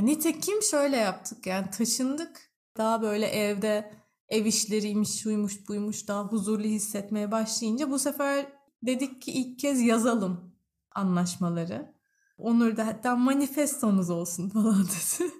[0.00, 2.40] Nitekim şöyle yaptık yani taşındık.
[2.76, 3.92] Daha böyle evde
[4.28, 8.46] ev işleriymiş, şuymuş, buymuş daha huzurlu hissetmeye başlayınca bu sefer
[8.82, 10.54] dedik ki ilk kez yazalım
[10.94, 11.94] anlaşmaları.
[12.38, 15.30] Onur da hatta manifestomuz olsun falan dedi.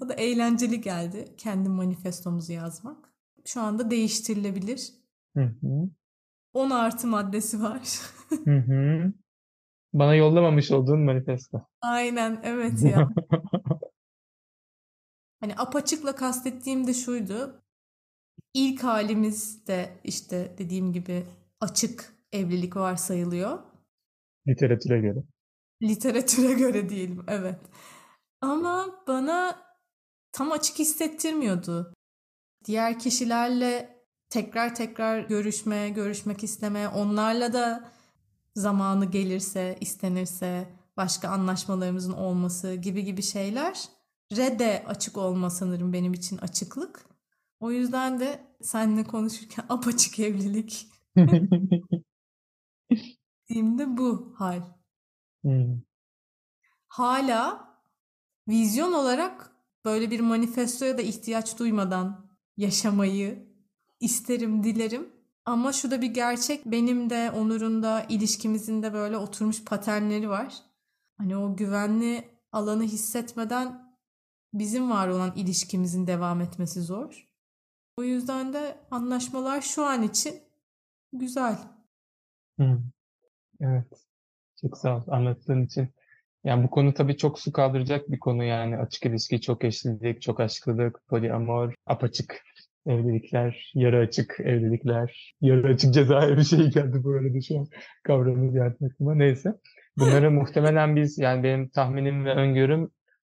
[0.00, 1.34] O da eğlenceli geldi.
[1.36, 3.12] Kendi manifestomuzu yazmak.
[3.44, 4.92] Şu anda değiştirilebilir.
[5.36, 5.90] Hı hı.
[6.54, 8.00] 10 artı maddesi var.
[8.44, 9.12] hı hı.
[9.92, 11.66] Bana yollamamış olduğun manifesto.
[11.80, 13.08] Aynen evet ya.
[15.40, 17.62] hani apaçıkla kastettiğim de şuydu.
[18.54, 21.26] İlk halimizde işte dediğim gibi
[21.60, 23.58] açık evlilik varsayılıyor.
[24.48, 25.22] Literatüre göre.
[25.82, 27.58] Literatüre göre diyelim evet.
[28.40, 29.69] Ama bana
[30.32, 31.94] tam açık hissettirmiyordu.
[32.64, 37.92] Diğer kişilerle tekrar tekrar görüşme, görüşmek isteme, onlarla da
[38.54, 43.88] zamanı gelirse, istenirse, başka anlaşmalarımızın olması gibi gibi şeyler.
[44.36, 47.04] Redde açık olma sanırım benim için açıklık.
[47.60, 50.86] O yüzden de seninle konuşurken apaçık evlilik
[53.48, 54.62] dediğimde bu hal.
[55.42, 55.80] Hmm.
[56.88, 57.70] Hala
[58.48, 59.49] vizyon olarak
[59.84, 63.50] böyle bir manifestoya da ihtiyaç duymadan yaşamayı
[64.00, 65.08] isterim, dilerim.
[65.44, 66.66] Ama şu da bir gerçek.
[66.66, 70.54] Benim de Onur'un da ilişkimizin de böyle oturmuş paternleri var.
[71.18, 73.96] Hani o güvenli alanı hissetmeden
[74.54, 77.28] bizim var olan ilişkimizin devam etmesi zor.
[77.96, 80.34] O yüzden de anlaşmalar şu an için
[81.12, 81.58] güzel.
[82.56, 82.78] Hmm.
[83.60, 84.06] Evet.
[84.60, 85.88] Çok sağ ol anlattığın için.
[86.44, 88.76] Yani bu konu tabii çok su kaldıracak bir konu yani.
[88.76, 92.42] Açık ilişki, çok eşlilik, çok aşklılık, poliamor, apaçık
[92.86, 97.66] evlilikler, yarı açık evlilikler, yarı açık cezaevi şey geldi bu arada şu an
[98.02, 99.14] kavramı geldi aklıma.
[99.14, 99.54] Neyse.
[99.98, 102.90] Bunları muhtemelen biz yani benim tahminim ve öngörüm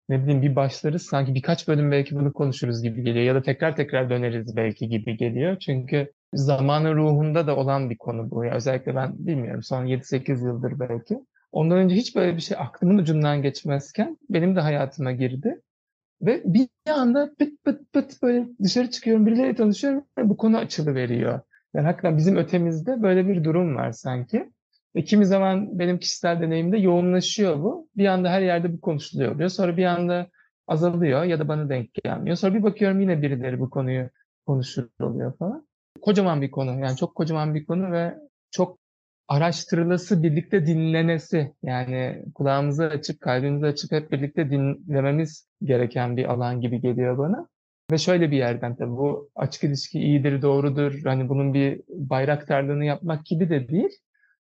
[0.09, 3.75] ne bileyim bir başlarız sanki birkaç bölüm belki bunu konuşuruz gibi geliyor ya da tekrar
[3.75, 5.57] tekrar döneriz belki gibi geliyor.
[5.59, 8.45] Çünkü zamanın ruhunda da olan bir konu bu.
[8.45, 11.19] Ya özellikle ben bilmiyorum son 7-8 yıldır belki.
[11.51, 15.61] Ondan önce hiç böyle bir şey aklımın ucundan geçmezken benim de hayatıma girdi.
[16.21, 21.39] Ve bir anda pıt pıt pıt böyle dışarı çıkıyorum, birileriyle tanışıyorum ve bu konu açılıveriyor.
[21.73, 24.51] Yani hakikaten bizim ötemizde böyle bir durum var sanki.
[24.95, 27.89] Ve kimi zaman benim kişisel deneyimde yoğunlaşıyor bu.
[27.97, 29.49] Bir anda her yerde bu konuşuluyor oluyor.
[29.49, 30.27] Sonra bir anda
[30.67, 32.35] azalıyor ya da bana denk gelmiyor.
[32.35, 34.09] Sonra bir bakıyorum yine birileri bu konuyu
[34.45, 35.67] konuşur oluyor falan.
[36.01, 38.17] Kocaman bir konu yani çok kocaman bir konu ve
[38.51, 38.80] çok
[39.31, 46.81] araştırılası, birlikte dinlenesi yani kulağımızı açıp, kalbimizi açıp hep birlikte dinlememiz gereken bir alan gibi
[46.81, 47.47] geliyor bana.
[47.91, 53.25] Ve şöyle bir yerden tabii bu açık ilişki iyidir, doğrudur, hani bunun bir bayraktarlığını yapmak
[53.25, 53.89] gibi de değil.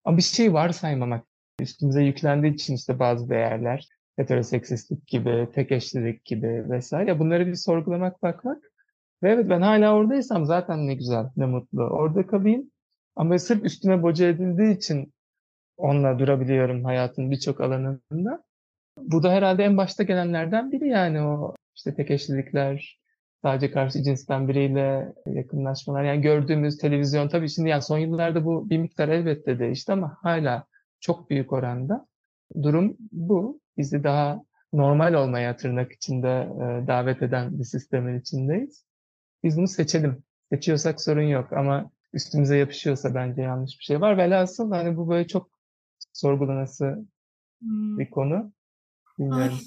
[0.05, 1.25] Ama bir şey varsaymamak.
[1.61, 7.19] Üstümüze yüklendiği için işte bazı değerler, heteroseksistlik gibi, tek eşlilik gibi vesaire.
[7.19, 8.63] Bunları bir sorgulamak, bakmak.
[9.23, 11.83] Ve evet ben hala oradaysam zaten ne güzel, ne mutlu.
[11.83, 12.71] Orada kalayım.
[13.19, 15.13] Ama sırf üstüme boca edildiği için
[15.77, 18.45] onunla durabiliyorum hayatın birçok alanında.
[18.99, 23.01] Bu da herhalde en başta gelenlerden biri yani o işte tek eşlilikler,
[23.43, 26.05] sadece karşı cinsten biriyle yakınlaşmalar.
[26.05, 30.65] Yani gördüğümüz televizyon tabii şimdi yani son yıllarda bu bir miktar elbette değişti ama hala
[31.01, 32.07] çok büyük oranda.
[32.63, 33.61] Durum bu.
[33.77, 38.85] Bizi daha normal olmaya tırnak içinde e, davet eden bir sistemin içindeyiz.
[39.45, 40.23] Biz bunu seçelim.
[40.53, 44.19] Seçiyorsak sorun yok ama üstümüze yapışıyorsa bence yanlış bir şey var.
[44.19, 45.51] Velhasıl hani bu böyle çok
[46.13, 47.07] sorgulanası
[47.61, 47.99] hmm.
[47.99, 48.53] bir konu.
[49.19, 49.59] Bilmiyorum.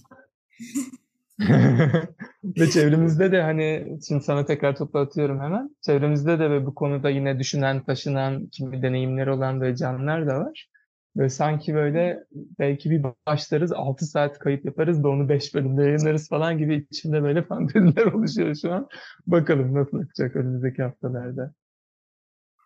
[2.43, 5.75] ve çevremizde de hani şimdi sana tekrar topu atıyorum hemen.
[5.81, 10.69] Çevremizde de ve bu konuda yine düşünen, taşınan, kimi deneyimleri olan böyle canlılar da var.
[11.15, 12.23] Böyle sanki böyle
[12.59, 17.23] belki bir başlarız 6 saat kayıt yaparız da onu 5 bölümde yayınlarız falan gibi içimde
[17.23, 18.87] böyle fanteziler oluşuyor şu an.
[19.27, 21.53] Bakalım nasıl akacak önümüzdeki haftalarda.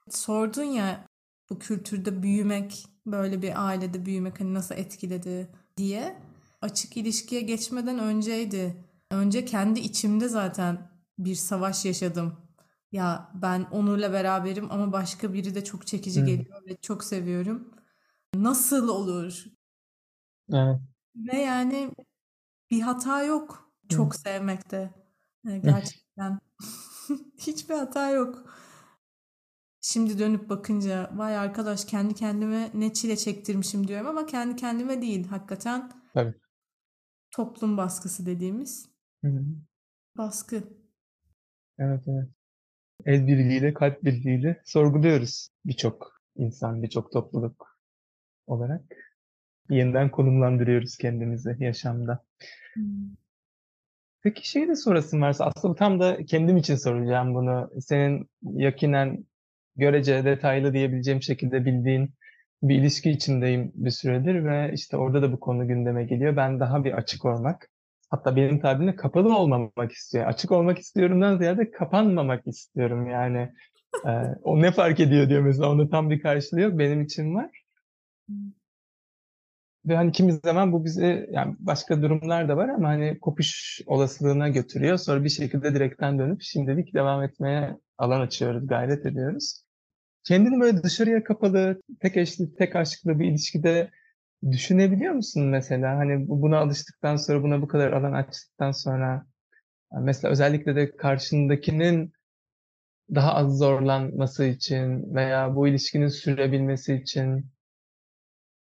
[0.09, 1.07] Sordun ya
[1.49, 6.21] bu kültürde büyümek, böyle bir ailede büyümek hani nasıl etkiledi diye.
[6.61, 8.83] Açık ilişkiye geçmeden önceydi.
[9.11, 12.37] Önce kendi içimde zaten bir savaş yaşadım.
[12.91, 16.27] Ya ben Onur'la beraberim ama başka biri de çok çekici hmm.
[16.27, 17.71] geliyor ve çok seviyorum.
[18.35, 19.45] Nasıl olur?
[20.53, 20.79] Evet.
[21.15, 21.91] Ve yani
[22.71, 24.19] bir hata yok çok hmm.
[24.19, 24.93] sevmekte.
[25.45, 26.39] gerçekten.
[27.37, 28.54] Hiçbir hata yok.
[29.87, 35.27] Şimdi dönüp bakınca vay arkadaş kendi kendime ne çile çektirmişim diyorum ama kendi kendime değil
[35.27, 35.91] hakikaten.
[36.13, 36.33] Tabii.
[37.31, 38.89] Toplum baskısı dediğimiz
[39.23, 39.45] Hı-hı.
[40.17, 40.63] baskı.
[41.79, 42.29] Evet evet.
[43.05, 47.79] El birliğiyle, kalp birliğiyle sorguluyoruz birçok insan, birçok topluluk
[48.47, 48.81] olarak.
[49.69, 52.25] Yeniden konumlandırıyoruz kendimizi yaşamda.
[52.73, 53.15] Hmm.
[54.21, 57.71] Peki şey de sorasın varsa aslında tam da kendim için soracağım bunu.
[57.81, 59.25] Senin yakinen
[59.75, 62.13] görece detaylı diyebileceğim şekilde bildiğin
[62.63, 66.35] bir ilişki içindeyim bir süredir ve işte orada da bu konu gündeme geliyor.
[66.35, 67.69] Ben daha bir açık olmak,
[68.09, 70.25] hatta benim tabirimle kapalı olmamak istiyor.
[70.25, 73.53] Açık olmak istiyorumdan ziyade kapanmamak istiyorum yani.
[74.05, 74.09] e,
[74.43, 76.79] o ne fark ediyor diyor mesela, onda tam bir karşılığı yok.
[76.79, 77.61] Benim için var.
[79.85, 84.49] Ve hani kimi zaman bu bizi yani başka durumlar da var ama hani kopuş olasılığına
[84.49, 84.97] götürüyor.
[84.97, 89.64] Sonra bir şekilde direkten dönüp şimdilik devam etmeye alan açıyoruz, gayret ediyoruz
[90.25, 93.91] kendini böyle dışarıya kapalı, tek eşli, tek aşklı bir ilişkide
[94.51, 95.97] düşünebiliyor musun mesela?
[95.97, 99.25] Hani buna alıştıktan sonra, buna bu kadar alan açtıktan sonra
[100.01, 102.13] mesela özellikle de karşındakinin
[103.15, 107.45] daha az zorlanması için veya bu ilişkinin sürebilmesi için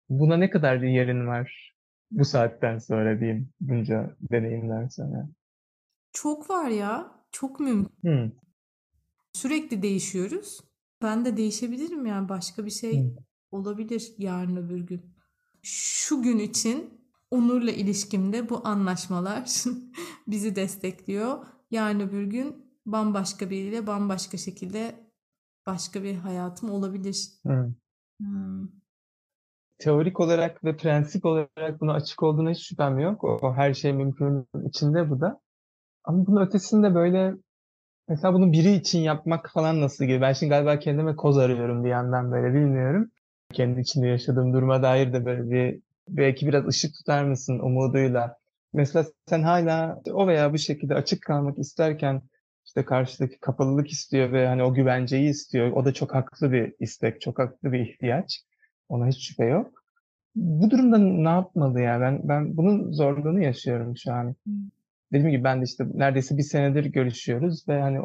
[0.10, 1.74] buna ne kadar bir yerin var
[2.12, 5.30] bu saatten sonra diyeyim bunca deneyimler sonra.
[6.14, 7.12] Çok var ya.
[7.32, 7.92] Çok mümkün.
[8.02, 8.32] Hmm.
[9.34, 10.60] Sürekli değişiyoruz.
[11.04, 13.16] Ben de değişebilirim yani başka bir şey
[13.52, 15.16] olabilir yarın öbür gün.
[15.62, 19.64] Şu gün için Onur'la ilişkimde bu anlaşmalar
[20.28, 21.46] bizi destekliyor.
[21.72, 25.10] Yarın öbür gün bambaşka biriyle bambaşka şekilde
[25.66, 27.30] başka bir hayatım olabilir.
[27.44, 27.74] Hmm.
[28.20, 28.68] Hmm.
[29.78, 33.24] Teorik olarak ve prensip olarak buna açık olduğuna hiç şüphem yok.
[33.24, 35.42] O, o her şey mümkün içinde bu da.
[36.04, 37.36] Ama bunun ötesinde böyle
[38.10, 40.22] mesela bunu biri için yapmak falan nasıl gibi.
[40.22, 43.12] Ben şimdi galiba kendime koz arıyorum bir yandan böyle bilmiyorum.
[43.54, 48.38] Kendi içinde yaşadığım duruma dair de böyle bir belki biraz ışık tutar mısın umuduyla.
[48.74, 52.22] Mesela sen hala o veya bu şekilde açık kalmak isterken
[52.66, 55.72] işte karşıdaki kapalılık istiyor ve hani o güvenceyi istiyor.
[55.72, 58.42] O da çok haklı bir istek, çok haklı bir ihtiyaç.
[58.90, 59.84] Ona hiç şüphe yok.
[60.36, 62.02] Bu durumda ne yapmalı ya?
[62.02, 64.36] Ben ben bunun zorluğunu yaşıyorum şu an.
[65.14, 68.00] Dediğim gibi ben de işte neredeyse bir senedir görüşüyoruz ve hani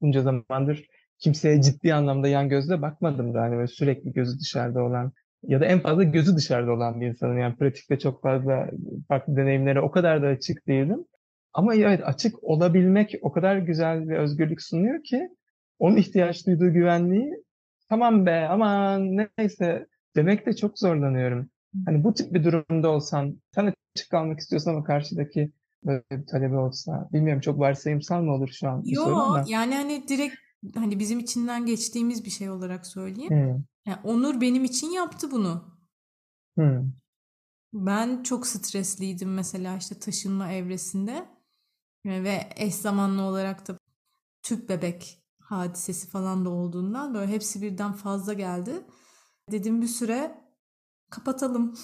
[0.00, 0.86] bunca zamandır
[1.18, 5.64] kimseye ciddi anlamda yan gözle bakmadım da hani böyle sürekli gözü dışarıda olan ya da
[5.64, 7.38] en fazla gözü dışarıda olan bir insanım.
[7.38, 8.70] Yani pratikte çok fazla
[9.08, 11.04] farklı deneyimlere o kadar da açık değilim.
[11.52, 15.28] Ama evet açık olabilmek o kadar güzel bir özgürlük sunuyor ki
[15.78, 17.32] onun ihtiyaç duyduğu güvenliği
[17.88, 21.50] tamam be aman neyse demek de çok zorlanıyorum.
[21.86, 25.50] Hani bu tip bir durumda olsan sen açık kalmak istiyorsan ama karşıdaki
[25.84, 29.44] böyle bir talebi olsa bilmiyorum çok varsayımsal mı olur şu an bu soru Yo ama.
[29.48, 30.36] yani hani direkt
[30.74, 33.30] hani bizim içinden geçtiğimiz bir şey olarak söyleyeyim.
[33.30, 35.78] Hmm, Yani Onur benim için yaptı bunu.
[36.56, 36.94] hmm,
[37.72, 41.28] Ben çok stresliydim mesela işte taşınma evresinde
[42.06, 43.78] ve eş zamanlı olarak da
[44.42, 48.86] tüp bebek hadisesi falan da olduğundan böyle hepsi birden fazla geldi.
[49.52, 50.40] Dedim bir süre
[51.10, 51.76] kapatalım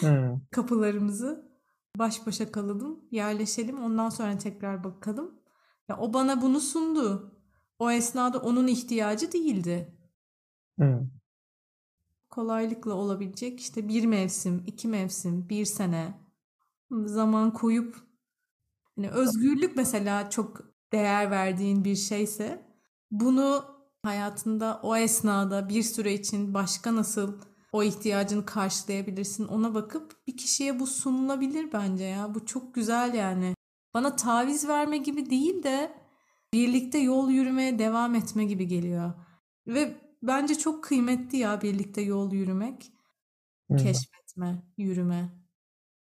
[0.00, 1.53] hmm, kapılarımızı,
[1.98, 5.40] baş başa kalalım, yerleşelim, ondan sonra tekrar bakalım.
[5.88, 7.32] Ya o bana bunu sundu.
[7.78, 9.98] O esnada onun ihtiyacı değildi.
[10.78, 11.08] hmm,
[12.30, 16.14] Kolaylıkla olabilecek işte bir mevsim, iki mevsim, bir sene
[17.06, 17.96] zaman koyup
[18.96, 20.60] hani özgürlük mesela çok
[20.92, 22.66] değer verdiğin bir şeyse
[23.10, 23.64] bunu
[24.02, 27.40] hayatında o esnada bir süre için başka nasıl
[27.74, 32.34] o ihtiyacını karşılayabilirsin ona bakıp bir kişiye bu sunulabilir bence ya.
[32.34, 33.54] Bu çok güzel yani.
[33.94, 35.94] Bana taviz verme gibi değil de
[36.52, 39.12] birlikte yol yürümeye devam etme gibi geliyor.
[39.66, 42.92] Ve bence çok kıymetli ya birlikte yol yürümek,
[43.68, 43.76] hmm.
[43.76, 45.32] keşfetme, yürüme.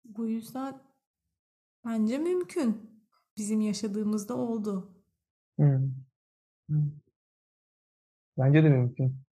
[0.04, 0.82] Bu yüzden
[1.84, 2.90] bence mümkün.
[3.36, 4.94] Bizim yaşadığımızda oldu.
[5.56, 5.94] Hmm,
[6.68, 6.90] hmm.
[8.38, 9.27] Bence de mümkün.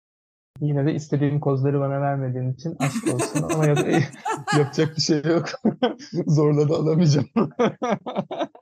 [0.60, 3.88] Yine de istediğim kozları bana vermediğin için aşk olsun ama ya da
[4.58, 5.48] yapacak bir şey yok.
[6.26, 7.28] Zorla da alamayacağım.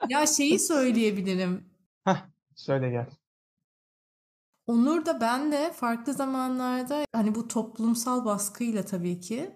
[0.09, 1.65] Ya şeyi söyleyebilirim.
[2.05, 3.07] Hah, söyle gel.
[4.67, 9.51] Onur da ben de farklı zamanlarda hani bu toplumsal baskıyla tabii ki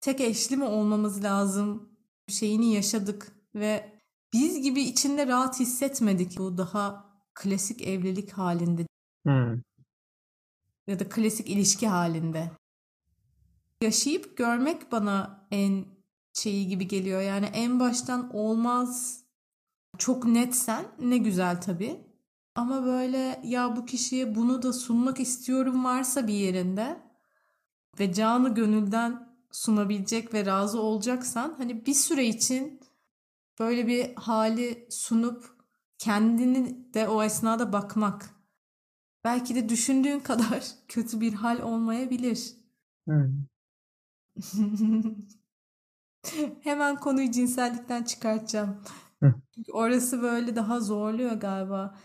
[0.00, 1.88] tek eşli mi olmamız lazım
[2.28, 3.92] şeyini yaşadık ve
[4.32, 8.86] biz gibi içinde rahat hissetmedik bu daha klasik evlilik halinde
[9.26, 9.60] Hmm,
[10.88, 12.50] ya da klasik ilişki halinde.
[13.82, 15.84] Yaşayıp görmek bana en
[16.32, 17.20] şeyi gibi geliyor.
[17.20, 19.20] Yani en baştan olmaz
[19.98, 22.00] çok netsen ne güzel tabii.
[22.54, 27.00] Ama böyle ya bu kişiye bunu da sunmak istiyorum varsa bir yerinde
[28.00, 32.80] ve canı gönülden sunabilecek ve razı olacaksan hani bir süre için
[33.58, 35.58] böyle bir hali sunup
[35.98, 38.37] kendini de o esnada bakmak.
[39.28, 42.52] Belki de düşündüğün kadar kötü bir hal olmayabilir.
[43.04, 43.44] hmm.
[46.62, 48.82] Hemen konuyu cinsellikten çıkartacağım.
[49.22, 49.34] Hı.
[49.54, 51.98] Çünkü orası böyle daha zorluyor galiba.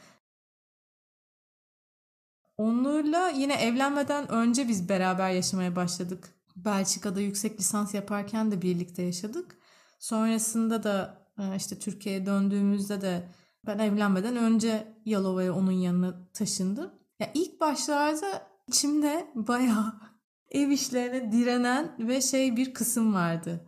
[2.58, 6.30] Onur'la yine evlenmeden önce biz beraber yaşamaya başladık.
[6.56, 9.58] Belçika'da yüksek lisans yaparken de birlikte yaşadık.
[10.00, 13.30] Sonrasında da e, işte Türkiye'ye döndüğümüzde de
[13.66, 17.03] ben evlenmeden önce Yalova'ya onun yanına taşındım.
[17.24, 19.94] Ya ilk başlarda içimde bayağı
[20.52, 23.66] ev işlerine direnen ve şey bir kısım vardı.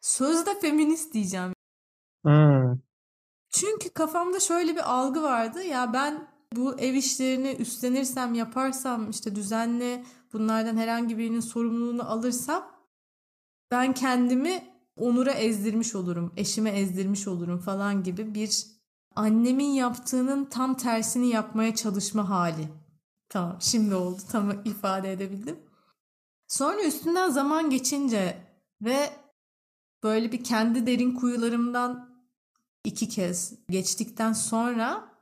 [0.00, 1.52] Sözde feminist diyeceğim.
[2.24, 2.78] Hmm,
[3.50, 5.62] Çünkü kafamda şöyle bir algı vardı.
[5.62, 12.70] Ya ben bu ev işlerini üstlenirsem, yaparsam, işte düzenli bunlardan herhangi birinin sorumluluğunu alırsam
[13.70, 14.64] ben kendimi
[14.96, 18.66] Onur'a ezdirmiş olurum, eşime ezdirmiş olurum falan gibi bir
[19.16, 22.81] annemin yaptığının tam tersini yapmaya çalışma hali.
[23.32, 24.20] Tamam, şimdi oldu.
[24.30, 25.56] Tam ifade edebildim.
[26.48, 28.46] Sonra üstünden zaman geçince
[28.82, 29.10] ve
[30.02, 32.12] böyle bir kendi derin kuyularımdan
[32.84, 35.12] iki kez geçtikten sonra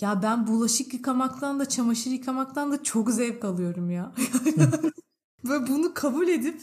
[0.00, 4.12] ya ben bulaşık yıkamaktan da çamaşır yıkamaktan da çok zevk alıyorum ya.
[5.44, 6.62] Ve bunu kabul edip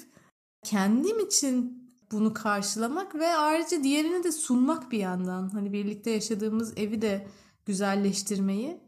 [0.63, 5.49] kendim için bunu karşılamak ve ayrıca diğerini de sunmak bir yandan.
[5.49, 7.27] Hani birlikte yaşadığımız evi de
[7.65, 8.81] güzelleştirmeyi,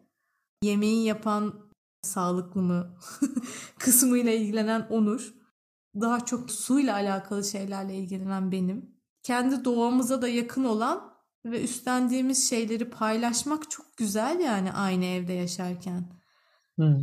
[0.61, 1.66] yemeği yapan
[2.07, 2.97] sağlıklı mı
[3.79, 5.33] kısmıyla ilgilenen Onur,
[5.95, 8.97] daha çok suyla alakalı şeylerle ilgilenen benim.
[9.23, 11.13] Kendi doğamıza da yakın olan
[11.45, 16.03] ve üstlendiğimiz şeyleri paylaşmak çok güzel yani aynı evde yaşarken.
[16.75, 17.01] Hmm.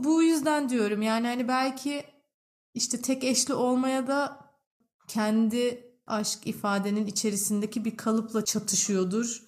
[0.00, 2.04] Bu yüzden diyorum yani hani belki
[2.74, 4.50] işte tek eşli olmaya da
[5.08, 9.42] kendi aşk ifadenin içerisindeki bir kalıpla çatışıyordur.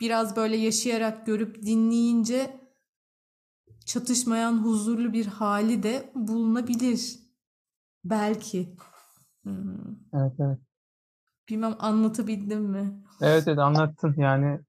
[0.00, 2.63] Biraz böyle yaşayarak görüp dinleyince
[3.84, 7.18] çatışmayan huzurlu bir hali de bulunabilir.
[8.04, 8.76] Belki.
[9.42, 9.96] Hmm.
[10.14, 10.58] Evet evet.
[11.48, 13.02] Bilmem anlatabildim mi?
[13.20, 14.60] Evet evet anlattın yani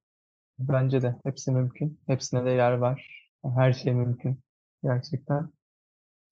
[0.60, 2.00] bence de hepsi mümkün.
[2.08, 3.30] Hepsine de yer var.
[3.56, 4.40] Her şey mümkün
[4.84, 5.50] gerçekten.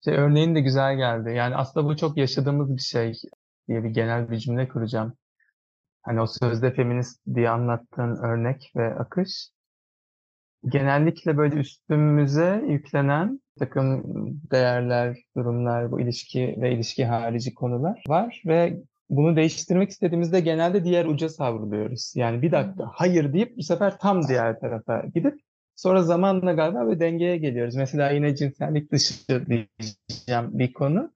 [0.05, 1.29] Şey, örneğin de güzel geldi.
[1.29, 3.13] Yani aslında bu çok yaşadığımız bir şey
[3.67, 5.13] diye bir genel bir cümle kuracağım.
[6.01, 9.49] Hani o sözde feminist diye anlattığın örnek ve akış
[10.69, 14.03] genellikle böyle üstümüze yüklenen takım
[14.51, 21.05] değerler, durumlar, bu ilişki ve ilişki harici konular var ve bunu değiştirmek istediğimizde genelde diğer
[21.05, 22.13] uca savruluyoruz.
[22.15, 25.39] Yani bir dakika hayır deyip bu sefer tam diğer tarafa gidip
[25.75, 27.75] sonra zamanla galiba ve dengeye geliyoruz.
[27.75, 31.13] Mesela yine cinsellik dışı diyeceğim bir konu.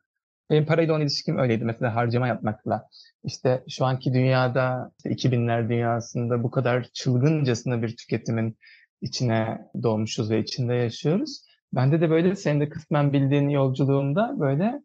[0.49, 1.65] Benim parayla olan ilişkim öyleydi.
[1.65, 2.87] Mesela harcama yapmakla.
[3.23, 8.57] İşte şu anki dünyada, işte 2000'ler dünyasında bu kadar çılgıncasına bir tüketimin
[9.01, 11.45] içine doğmuşuz ve içinde yaşıyoruz.
[11.73, 14.81] Bende de böyle senin de kısmen bildiğin yolculuğunda böyle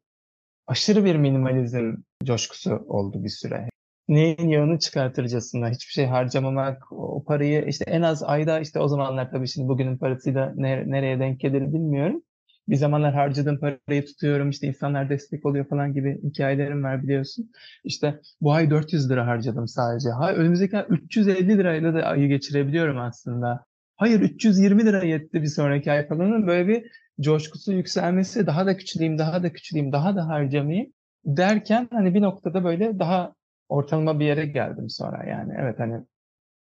[0.66, 1.94] aşırı bir minimalizm
[2.24, 3.68] coşkusu oldu bir süre.
[4.08, 9.30] Neyin yağını çıkartırcasına hiçbir şey harcamamak, o parayı işte en az ayda işte o zamanlar
[9.30, 12.22] tabii şimdi bugünün parasıyla ne, nereye denk gelir bilmiyorum.
[12.68, 17.50] Bir zamanlar harcadığım parayı tutuyorum işte insanlar destek oluyor falan gibi hikayelerim var biliyorsun.
[17.84, 20.10] İşte bu ay 400 lira harcadım sadece.
[20.10, 23.66] Ha, önümüzdeki ay 350 lirayla da ayı geçirebiliyorum aslında.
[24.02, 26.46] Hayır 320 lira yetti bir sonraki ay falan.
[26.46, 26.90] Böyle bir
[27.20, 30.92] coşkusu yükselmesi, daha da küçüleyim, daha da küçüleyim, daha da harcamayayım
[31.24, 33.34] derken hani bir noktada böyle daha
[33.68, 35.52] ortalama bir yere geldim sonra yani.
[35.58, 36.04] Evet hani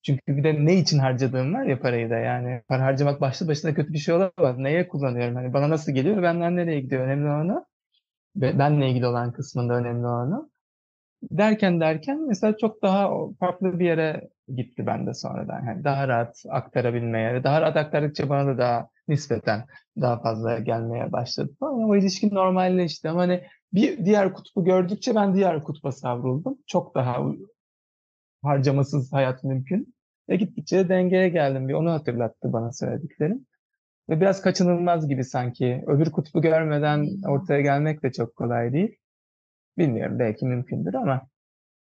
[0.04, 2.62] çünkü bir de ne için harcadığım var ya parayı da yani.
[2.68, 4.58] Para harcamak başlı başına kötü bir şey olamaz.
[4.58, 5.36] Neye kullanıyorum?
[5.36, 7.66] Hani bana nasıl geliyor, benden nereye gidiyor önemli olanı.
[8.36, 10.50] Benle ilgili olan kısmında önemli olanı.
[11.32, 15.66] Derken derken mesela çok daha farklı bir yere gitti bende sonradan.
[15.66, 19.66] Yani daha rahat aktarabilmeye, daha rahat aktardıkça bana da daha nispeten
[20.02, 21.90] daha fazla gelmeye başladı falan.
[21.90, 23.44] O ilişki normalleşti ama hani
[23.74, 26.58] bir diğer kutbu gördükçe ben diğer kutba savruldum.
[26.68, 27.26] Çok daha
[28.44, 29.96] harcamasız hayat mümkün.
[30.30, 31.68] Ve gittikçe dengeye geldim.
[31.68, 33.46] Bir onu hatırlattı bana söylediklerim.
[34.10, 35.84] Ve biraz kaçınılmaz gibi sanki.
[35.88, 38.98] Öbür kutbu görmeden ortaya gelmek de çok kolay değil.
[39.78, 41.28] Bilmiyorum belki mümkündür ama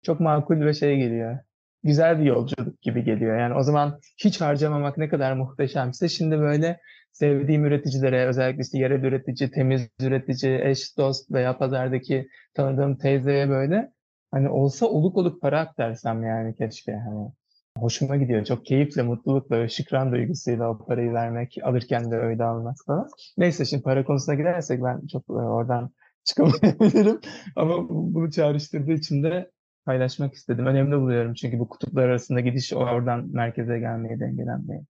[0.03, 1.39] çok makul ve şey geliyor.
[1.83, 3.39] Güzel bir yolculuk gibi geliyor.
[3.39, 6.81] Yani o zaman hiç harcamamak ne kadar muhteşemse şimdi böyle
[7.13, 13.93] sevdiğim üreticilere özellikle işte yerel üretici, temiz üretici, eş, dost veya pazardaki tanıdığım teyzeye böyle
[14.31, 17.33] hani olsa oluk oluk para aktarsam yani keşke hani
[17.79, 18.45] hoşuma gidiyor.
[18.45, 23.09] Çok keyifle, mutlulukla, şükran duygusuyla o parayı vermek, alırken de öyle almak falan.
[23.39, 25.91] Neyse şimdi para konusuna gidersek ben çok e, oradan
[26.25, 27.21] çıkamayabilirim.
[27.57, 29.51] Ama bunu çağrıştırdığı için de
[29.85, 30.67] paylaşmak istedim.
[30.67, 34.85] Önemli buluyorum çünkü bu kutuplar arasında gidiş oradan merkeze gelmeye dengelenmeye.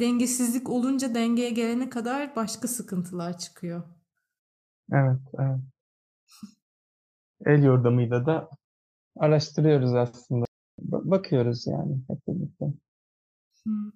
[0.00, 3.82] Dengesizlik olunca dengeye gelene kadar başka sıkıntılar çıkıyor.
[4.92, 5.60] Evet, evet.
[7.46, 8.48] El yordamıyla da
[9.16, 10.44] araştırıyoruz aslında.
[10.78, 12.66] Bakıyoruz yani hep birlikte.
[13.64, 13.90] Hmm.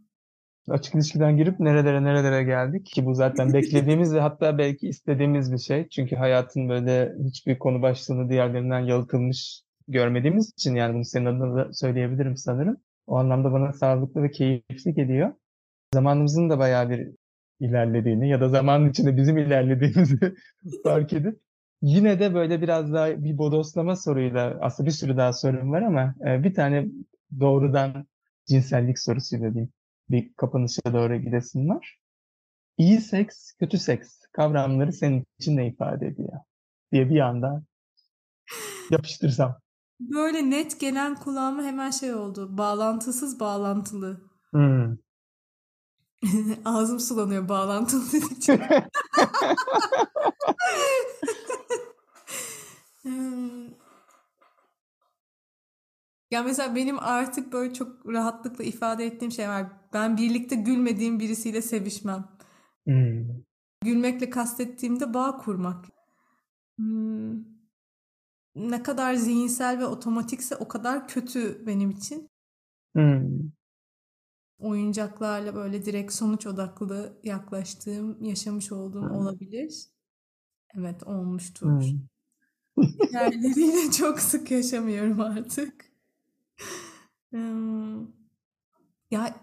[0.69, 5.59] Açık ilişkiden girip nerelere nerelere geldik ki bu zaten beklediğimiz ve hatta belki istediğimiz bir
[5.59, 5.89] şey.
[5.89, 11.73] Çünkü hayatın böyle hiçbir konu başlığını diğerlerinden yalıtılmış görmediğimiz için yani bunu senin adına da
[11.73, 12.77] söyleyebilirim sanırım.
[13.07, 15.33] O anlamda bana sağlıklı ve keyifli geliyor.
[15.95, 17.09] Zamanımızın da bayağı bir
[17.61, 20.35] ilerlediğini ya da zamanın içinde bizim ilerlediğimizi
[20.85, 21.41] fark edip
[21.83, 26.15] yine de böyle biraz daha bir bodoslama soruyla aslında bir sürü daha sorun var ama
[26.27, 26.87] e, bir tane
[27.41, 28.07] doğrudan
[28.49, 29.73] cinsellik sorusuyla diyeyim
[30.11, 31.99] bir kapanışa doğru gidesin var.
[32.79, 36.33] İyi seks, kötü seks kavramları senin için ne ifade ediyor?
[36.93, 37.63] diye bir anda
[38.91, 39.61] yapıştırsam.
[40.01, 42.59] Böyle net gelen kulağıma hemen şey oldu.
[42.59, 44.21] Bağlantısız bağlantılı.
[44.51, 44.97] Hmm.
[46.65, 48.81] Ağzım sulanıyor bağlantılı dedikçe.
[53.03, 53.69] Hmm.
[56.31, 59.67] ya mesela benim artık böyle çok rahatlıkla ifade ettiğim şey var.
[59.93, 62.25] Ben birlikte gülmediğim birisiyle sevişmem.
[62.87, 63.27] Hmm.
[63.85, 65.85] Gülmekle kastettiğimde bağ kurmak.
[66.79, 67.56] Hmm.
[68.57, 72.31] Ne kadar zihinsel ve otomatikse o kadar kötü benim için.
[72.95, 73.51] Hmm.
[74.59, 79.11] Oyuncaklarla böyle direkt sonuç odaklı yaklaştığım, yaşamış olduğum Hmm.
[79.11, 79.87] olabilir.
[80.79, 81.71] Evet olmuştur.
[81.71, 81.99] Hmm.
[83.11, 85.87] Diğerleriyle çok sık yaşamıyorum artık.
[87.33, 88.07] Hmm.
[89.11, 89.37] Ya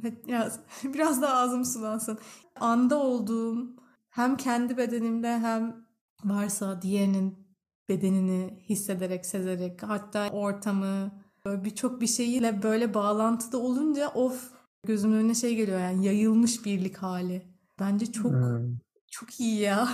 [0.00, 2.18] evet biraz biraz da ağzım sulansın.
[2.60, 3.76] Anda olduğum
[4.10, 5.86] hem kendi bedenimde hem
[6.24, 7.45] varsa diğerinin
[7.88, 11.12] bedenini hissederek, sezerek hatta ortamı
[11.46, 14.50] birçok bir şeyiyle böyle bağlantıda olunca of
[14.86, 17.42] gözümün önüne şey geliyor yani yayılmış birlik hali.
[17.80, 18.78] Bence çok Hmm.
[19.10, 19.88] çok iyi ya.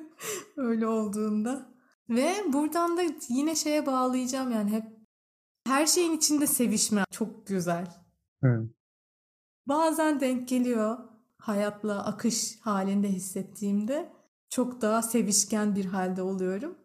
[0.56, 1.74] Öyle olduğunda.
[2.08, 4.84] Ve buradan da yine şeye bağlayacağım yani hep
[5.66, 7.86] her şeyin içinde sevişme çok güzel.
[8.40, 8.68] Hmm.
[9.68, 10.98] Bazen denk geliyor
[11.38, 14.12] hayatla akış halinde hissettiğimde
[14.50, 16.78] çok daha sevişken bir halde oluyorum.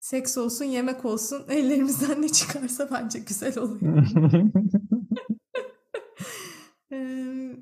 [0.00, 4.06] Seks olsun, yemek olsun, ellerimizden ne çıkarsa bence güzel oluyor.
[6.92, 7.56] Ee,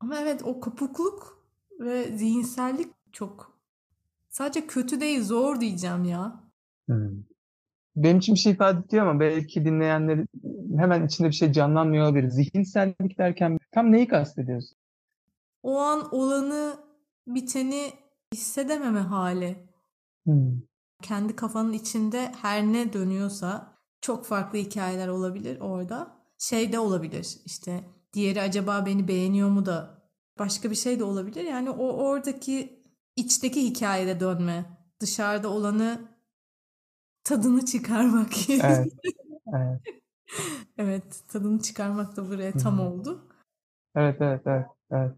[0.00, 1.46] ama evet o kopukluk
[1.80, 3.58] ve zihinsellik çok
[4.28, 6.44] sadece kötü değil zor diyeceğim ya.
[7.96, 10.26] Benim için bir şey ifade ediyor ama belki dinleyenler
[10.78, 12.28] hemen içinde bir şey canlanmıyor olabilir.
[12.28, 14.76] Zihinsellik derken tam neyi kastediyorsun?
[15.62, 16.76] O an olanı
[17.26, 17.92] biteni
[18.34, 19.56] hissedememe hali.
[20.24, 20.60] Hmm.
[21.02, 26.20] Kendi kafanın içinde her ne dönüyorsa çok farklı hikayeler olabilir orada.
[26.38, 30.02] Şey de olabilir işte diğeri acaba beni beğeniyor mu da
[30.38, 31.44] başka bir şey de olabilir.
[31.44, 32.82] Yani o oradaki
[33.16, 34.64] içteki hikayede dönme.
[35.00, 36.08] Dışarıda olanı
[37.24, 38.50] tadını çıkarmak.
[38.50, 38.92] Evet.
[39.54, 39.80] Evet.
[40.78, 42.82] Evet, tadını çıkarmak da buraya tam Hı.
[42.82, 43.28] oldu.
[43.94, 45.12] Evet, evet, evet, evet.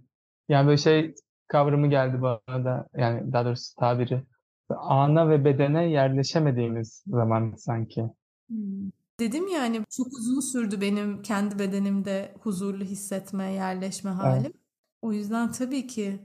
[0.48, 1.14] Yani böyle şey
[1.48, 4.22] kavramı geldi bana da yani daha doğrusu tabiri.
[4.76, 8.10] Ana ve bedene yerleşemediğimiz zaman sanki.
[9.20, 14.20] Dedim ya hani çok uzun sürdü benim kendi bedenimde huzurlu hissetme, yerleşme Evet.
[14.20, 14.52] halim.
[15.02, 16.20] O yüzden tabii ki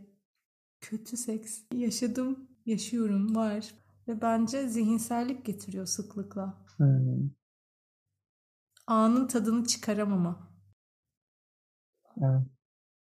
[0.81, 3.73] kötü seks yaşadım, yaşıyorum, var.
[4.07, 6.57] Ve bence zihinsellik getiriyor sıklıkla.
[6.77, 7.29] Hmm.
[8.87, 10.51] Anın tadını çıkaramama.
[12.21, 12.41] Evet.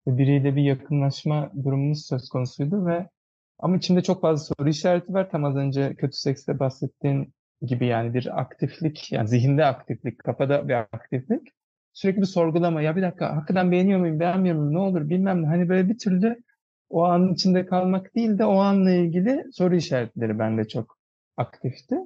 [0.06, 3.10] Ve Biriyle bir yakınlaşma durumumuz söz konusuydu ve
[3.58, 5.30] ama içimde çok fazla soru işareti var.
[5.30, 10.74] Tam az önce kötü sekste bahsettiğin gibi yani bir aktiflik, yani zihinde aktiflik, kafada bir
[10.74, 11.48] aktiflik.
[11.92, 12.82] Sürekli bir sorgulama.
[12.82, 15.46] Ya bir dakika, hakikaten beğeniyor muyum, beğenmiyor muyum, ne olur bilmem ne.
[15.46, 16.42] Hani böyle bir türlü
[16.90, 20.98] o anın içinde kalmak değil de o anla ilgili soru işaretleri bende çok
[21.36, 21.96] aktifti.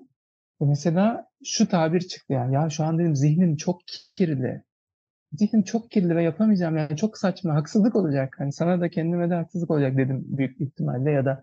[0.61, 2.55] Mesela şu tabir çıktı yani.
[2.55, 3.81] Ya şu an dedim zihnim çok
[4.17, 4.63] kirli.
[5.33, 8.35] Zihnim çok kirli ve yapamayacağım yani çok saçma, haksızlık olacak.
[8.39, 11.43] Hani sana da kendime de haksızlık olacak dedim büyük ihtimalle ya da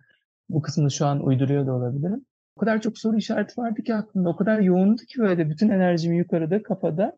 [0.49, 2.25] bu kısmını şu an uyduruyor da olabilirim.
[2.55, 6.13] O kadar çok soru işareti vardı ki aklımda, o kadar yoğundu ki böyle bütün enerjim
[6.13, 7.17] yukarıda, kafada.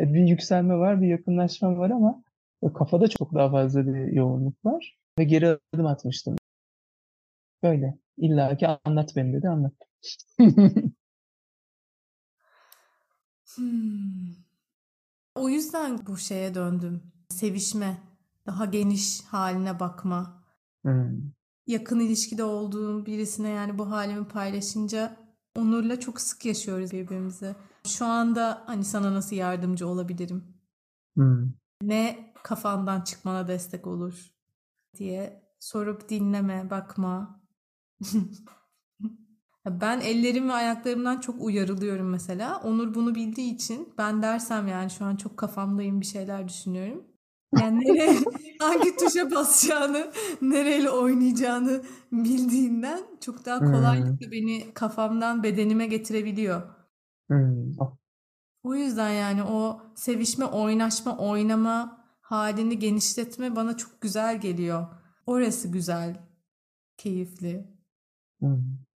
[0.00, 2.22] E, Bir yükselme var, bir yakınlaşma var ama
[2.74, 4.98] kafada çok daha fazla bir yoğunluk var.
[5.18, 6.36] Ve geri adım atmıştım.
[7.62, 7.98] Böyle.
[8.16, 9.72] İlla ki anlat beni dedi, anlat.
[13.56, 14.49] Hmm.
[15.40, 17.02] O yüzden bu şeye döndüm.
[17.28, 18.02] Sevişme,
[18.46, 20.40] daha geniş haline bakma.
[20.82, 21.32] Hmm.
[21.66, 25.16] yakın ilişkide olduğum birisine yani bu halimi paylaşınca
[25.56, 27.54] Onur'la çok sık yaşıyoruz birbirimizi.
[27.86, 30.44] Şu anda hani sana nasıl yardımcı olabilirim?
[31.16, 31.52] Hmm.
[31.82, 34.32] Ne kafandan çıkmana destek olur
[34.96, 37.40] diye sorup dinleme, bakma.
[39.66, 42.60] Ben ellerim ve ayaklarımdan çok uyarılıyorum mesela.
[42.64, 47.04] Onur bunu bildiği için ben dersem yani şu an çok kafamdayım bir şeyler düşünüyorum.
[47.60, 48.16] Yani nereye,
[48.60, 51.82] hangi tuşa basacağını, nereyle oynayacağını
[52.12, 53.72] bildiğinden çok daha Hmm.
[53.72, 56.62] kolaylıkla beni kafamdan bedenime getirebiliyor.
[57.28, 57.72] Hmm.
[58.62, 64.86] O yüzden yani o sevişme, oynaşma, oynama halini genişletme bana çok güzel geliyor.
[65.26, 66.28] Orası güzel,
[66.98, 67.80] keyifli.
[68.40, 68.89] Hmm.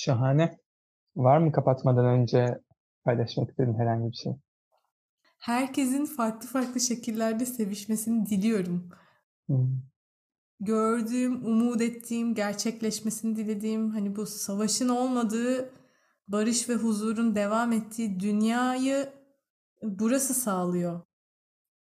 [0.00, 0.58] Şahane.
[1.16, 2.60] Var mı kapatmadan önce
[3.04, 4.32] paylaşmak istediğin herhangi bir şey?
[5.38, 8.88] Herkesin farklı farklı şekillerde sevişmesini diliyorum.
[9.46, 9.82] Hmm.
[10.60, 15.72] Gördüğüm, umut ettiğim, gerçekleşmesini dilediğim hani bu savaşın olmadığı,
[16.28, 19.12] barış ve huzurun devam ettiği dünyayı
[19.82, 21.00] burası sağlıyor.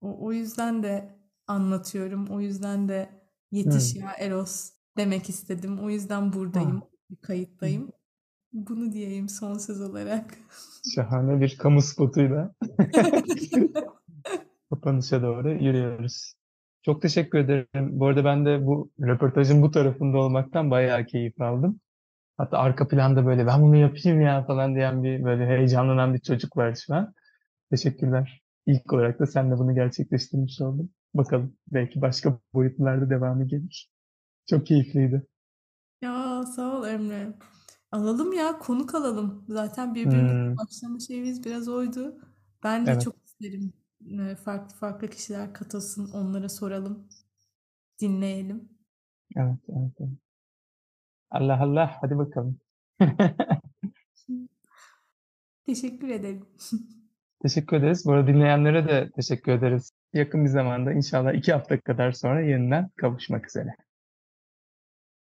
[0.00, 2.26] O, o yüzden de anlatıyorum.
[2.26, 3.10] O yüzden de
[3.50, 5.78] yetiş ya Eros demek istedim.
[5.78, 6.82] O yüzden buradayım,
[7.22, 7.92] kayıttayım.
[8.56, 10.24] Bunu diyeyim son söz olarak.
[10.94, 12.54] Şahane bir kamu spotuyla
[14.70, 16.34] kapanışa doğru yürüyoruz.
[16.82, 17.66] Çok teşekkür ederim.
[17.74, 21.80] Bu arada ben de bu röportajın bu tarafında olmaktan bayağı keyif aldım.
[22.36, 26.56] Hatta arka planda böyle ben bunu yapayım ya falan diyen bir böyle heyecanlanan bir çocuk
[26.56, 27.14] var şu an.
[27.70, 28.42] Teşekkürler.
[28.66, 30.90] İlk olarak da sen de bunu gerçekleştirmiş oldun.
[31.14, 33.90] Bakalım belki başka boyutlarda devamı gelir.
[34.50, 35.26] Çok keyifliydi.
[36.02, 37.32] Ya sağ ol Emre.
[37.92, 39.44] Alalım ya konuk alalım.
[39.48, 42.20] Zaten birbirimize Hmm, başlama şeyimiz biraz oydu.
[42.62, 43.72] Ben de evet, çok isterim
[44.20, 46.10] e, farklı farklı kişiler katılsın.
[46.12, 47.08] Onlara soralım,
[48.00, 48.70] dinleyelim.
[49.36, 50.10] evet, evet, evet.
[51.30, 52.60] Allah Allah, hadi bakalım.
[55.66, 56.46] Teşekkür ederim.
[57.42, 58.06] Teşekkür ederiz.
[58.06, 59.90] Bu arada dinleyenlere de teşekkür ederiz.
[60.12, 63.76] Yakın bir zamanda inşallah iki hafta kadar sonra yeniden kavuşmak üzere.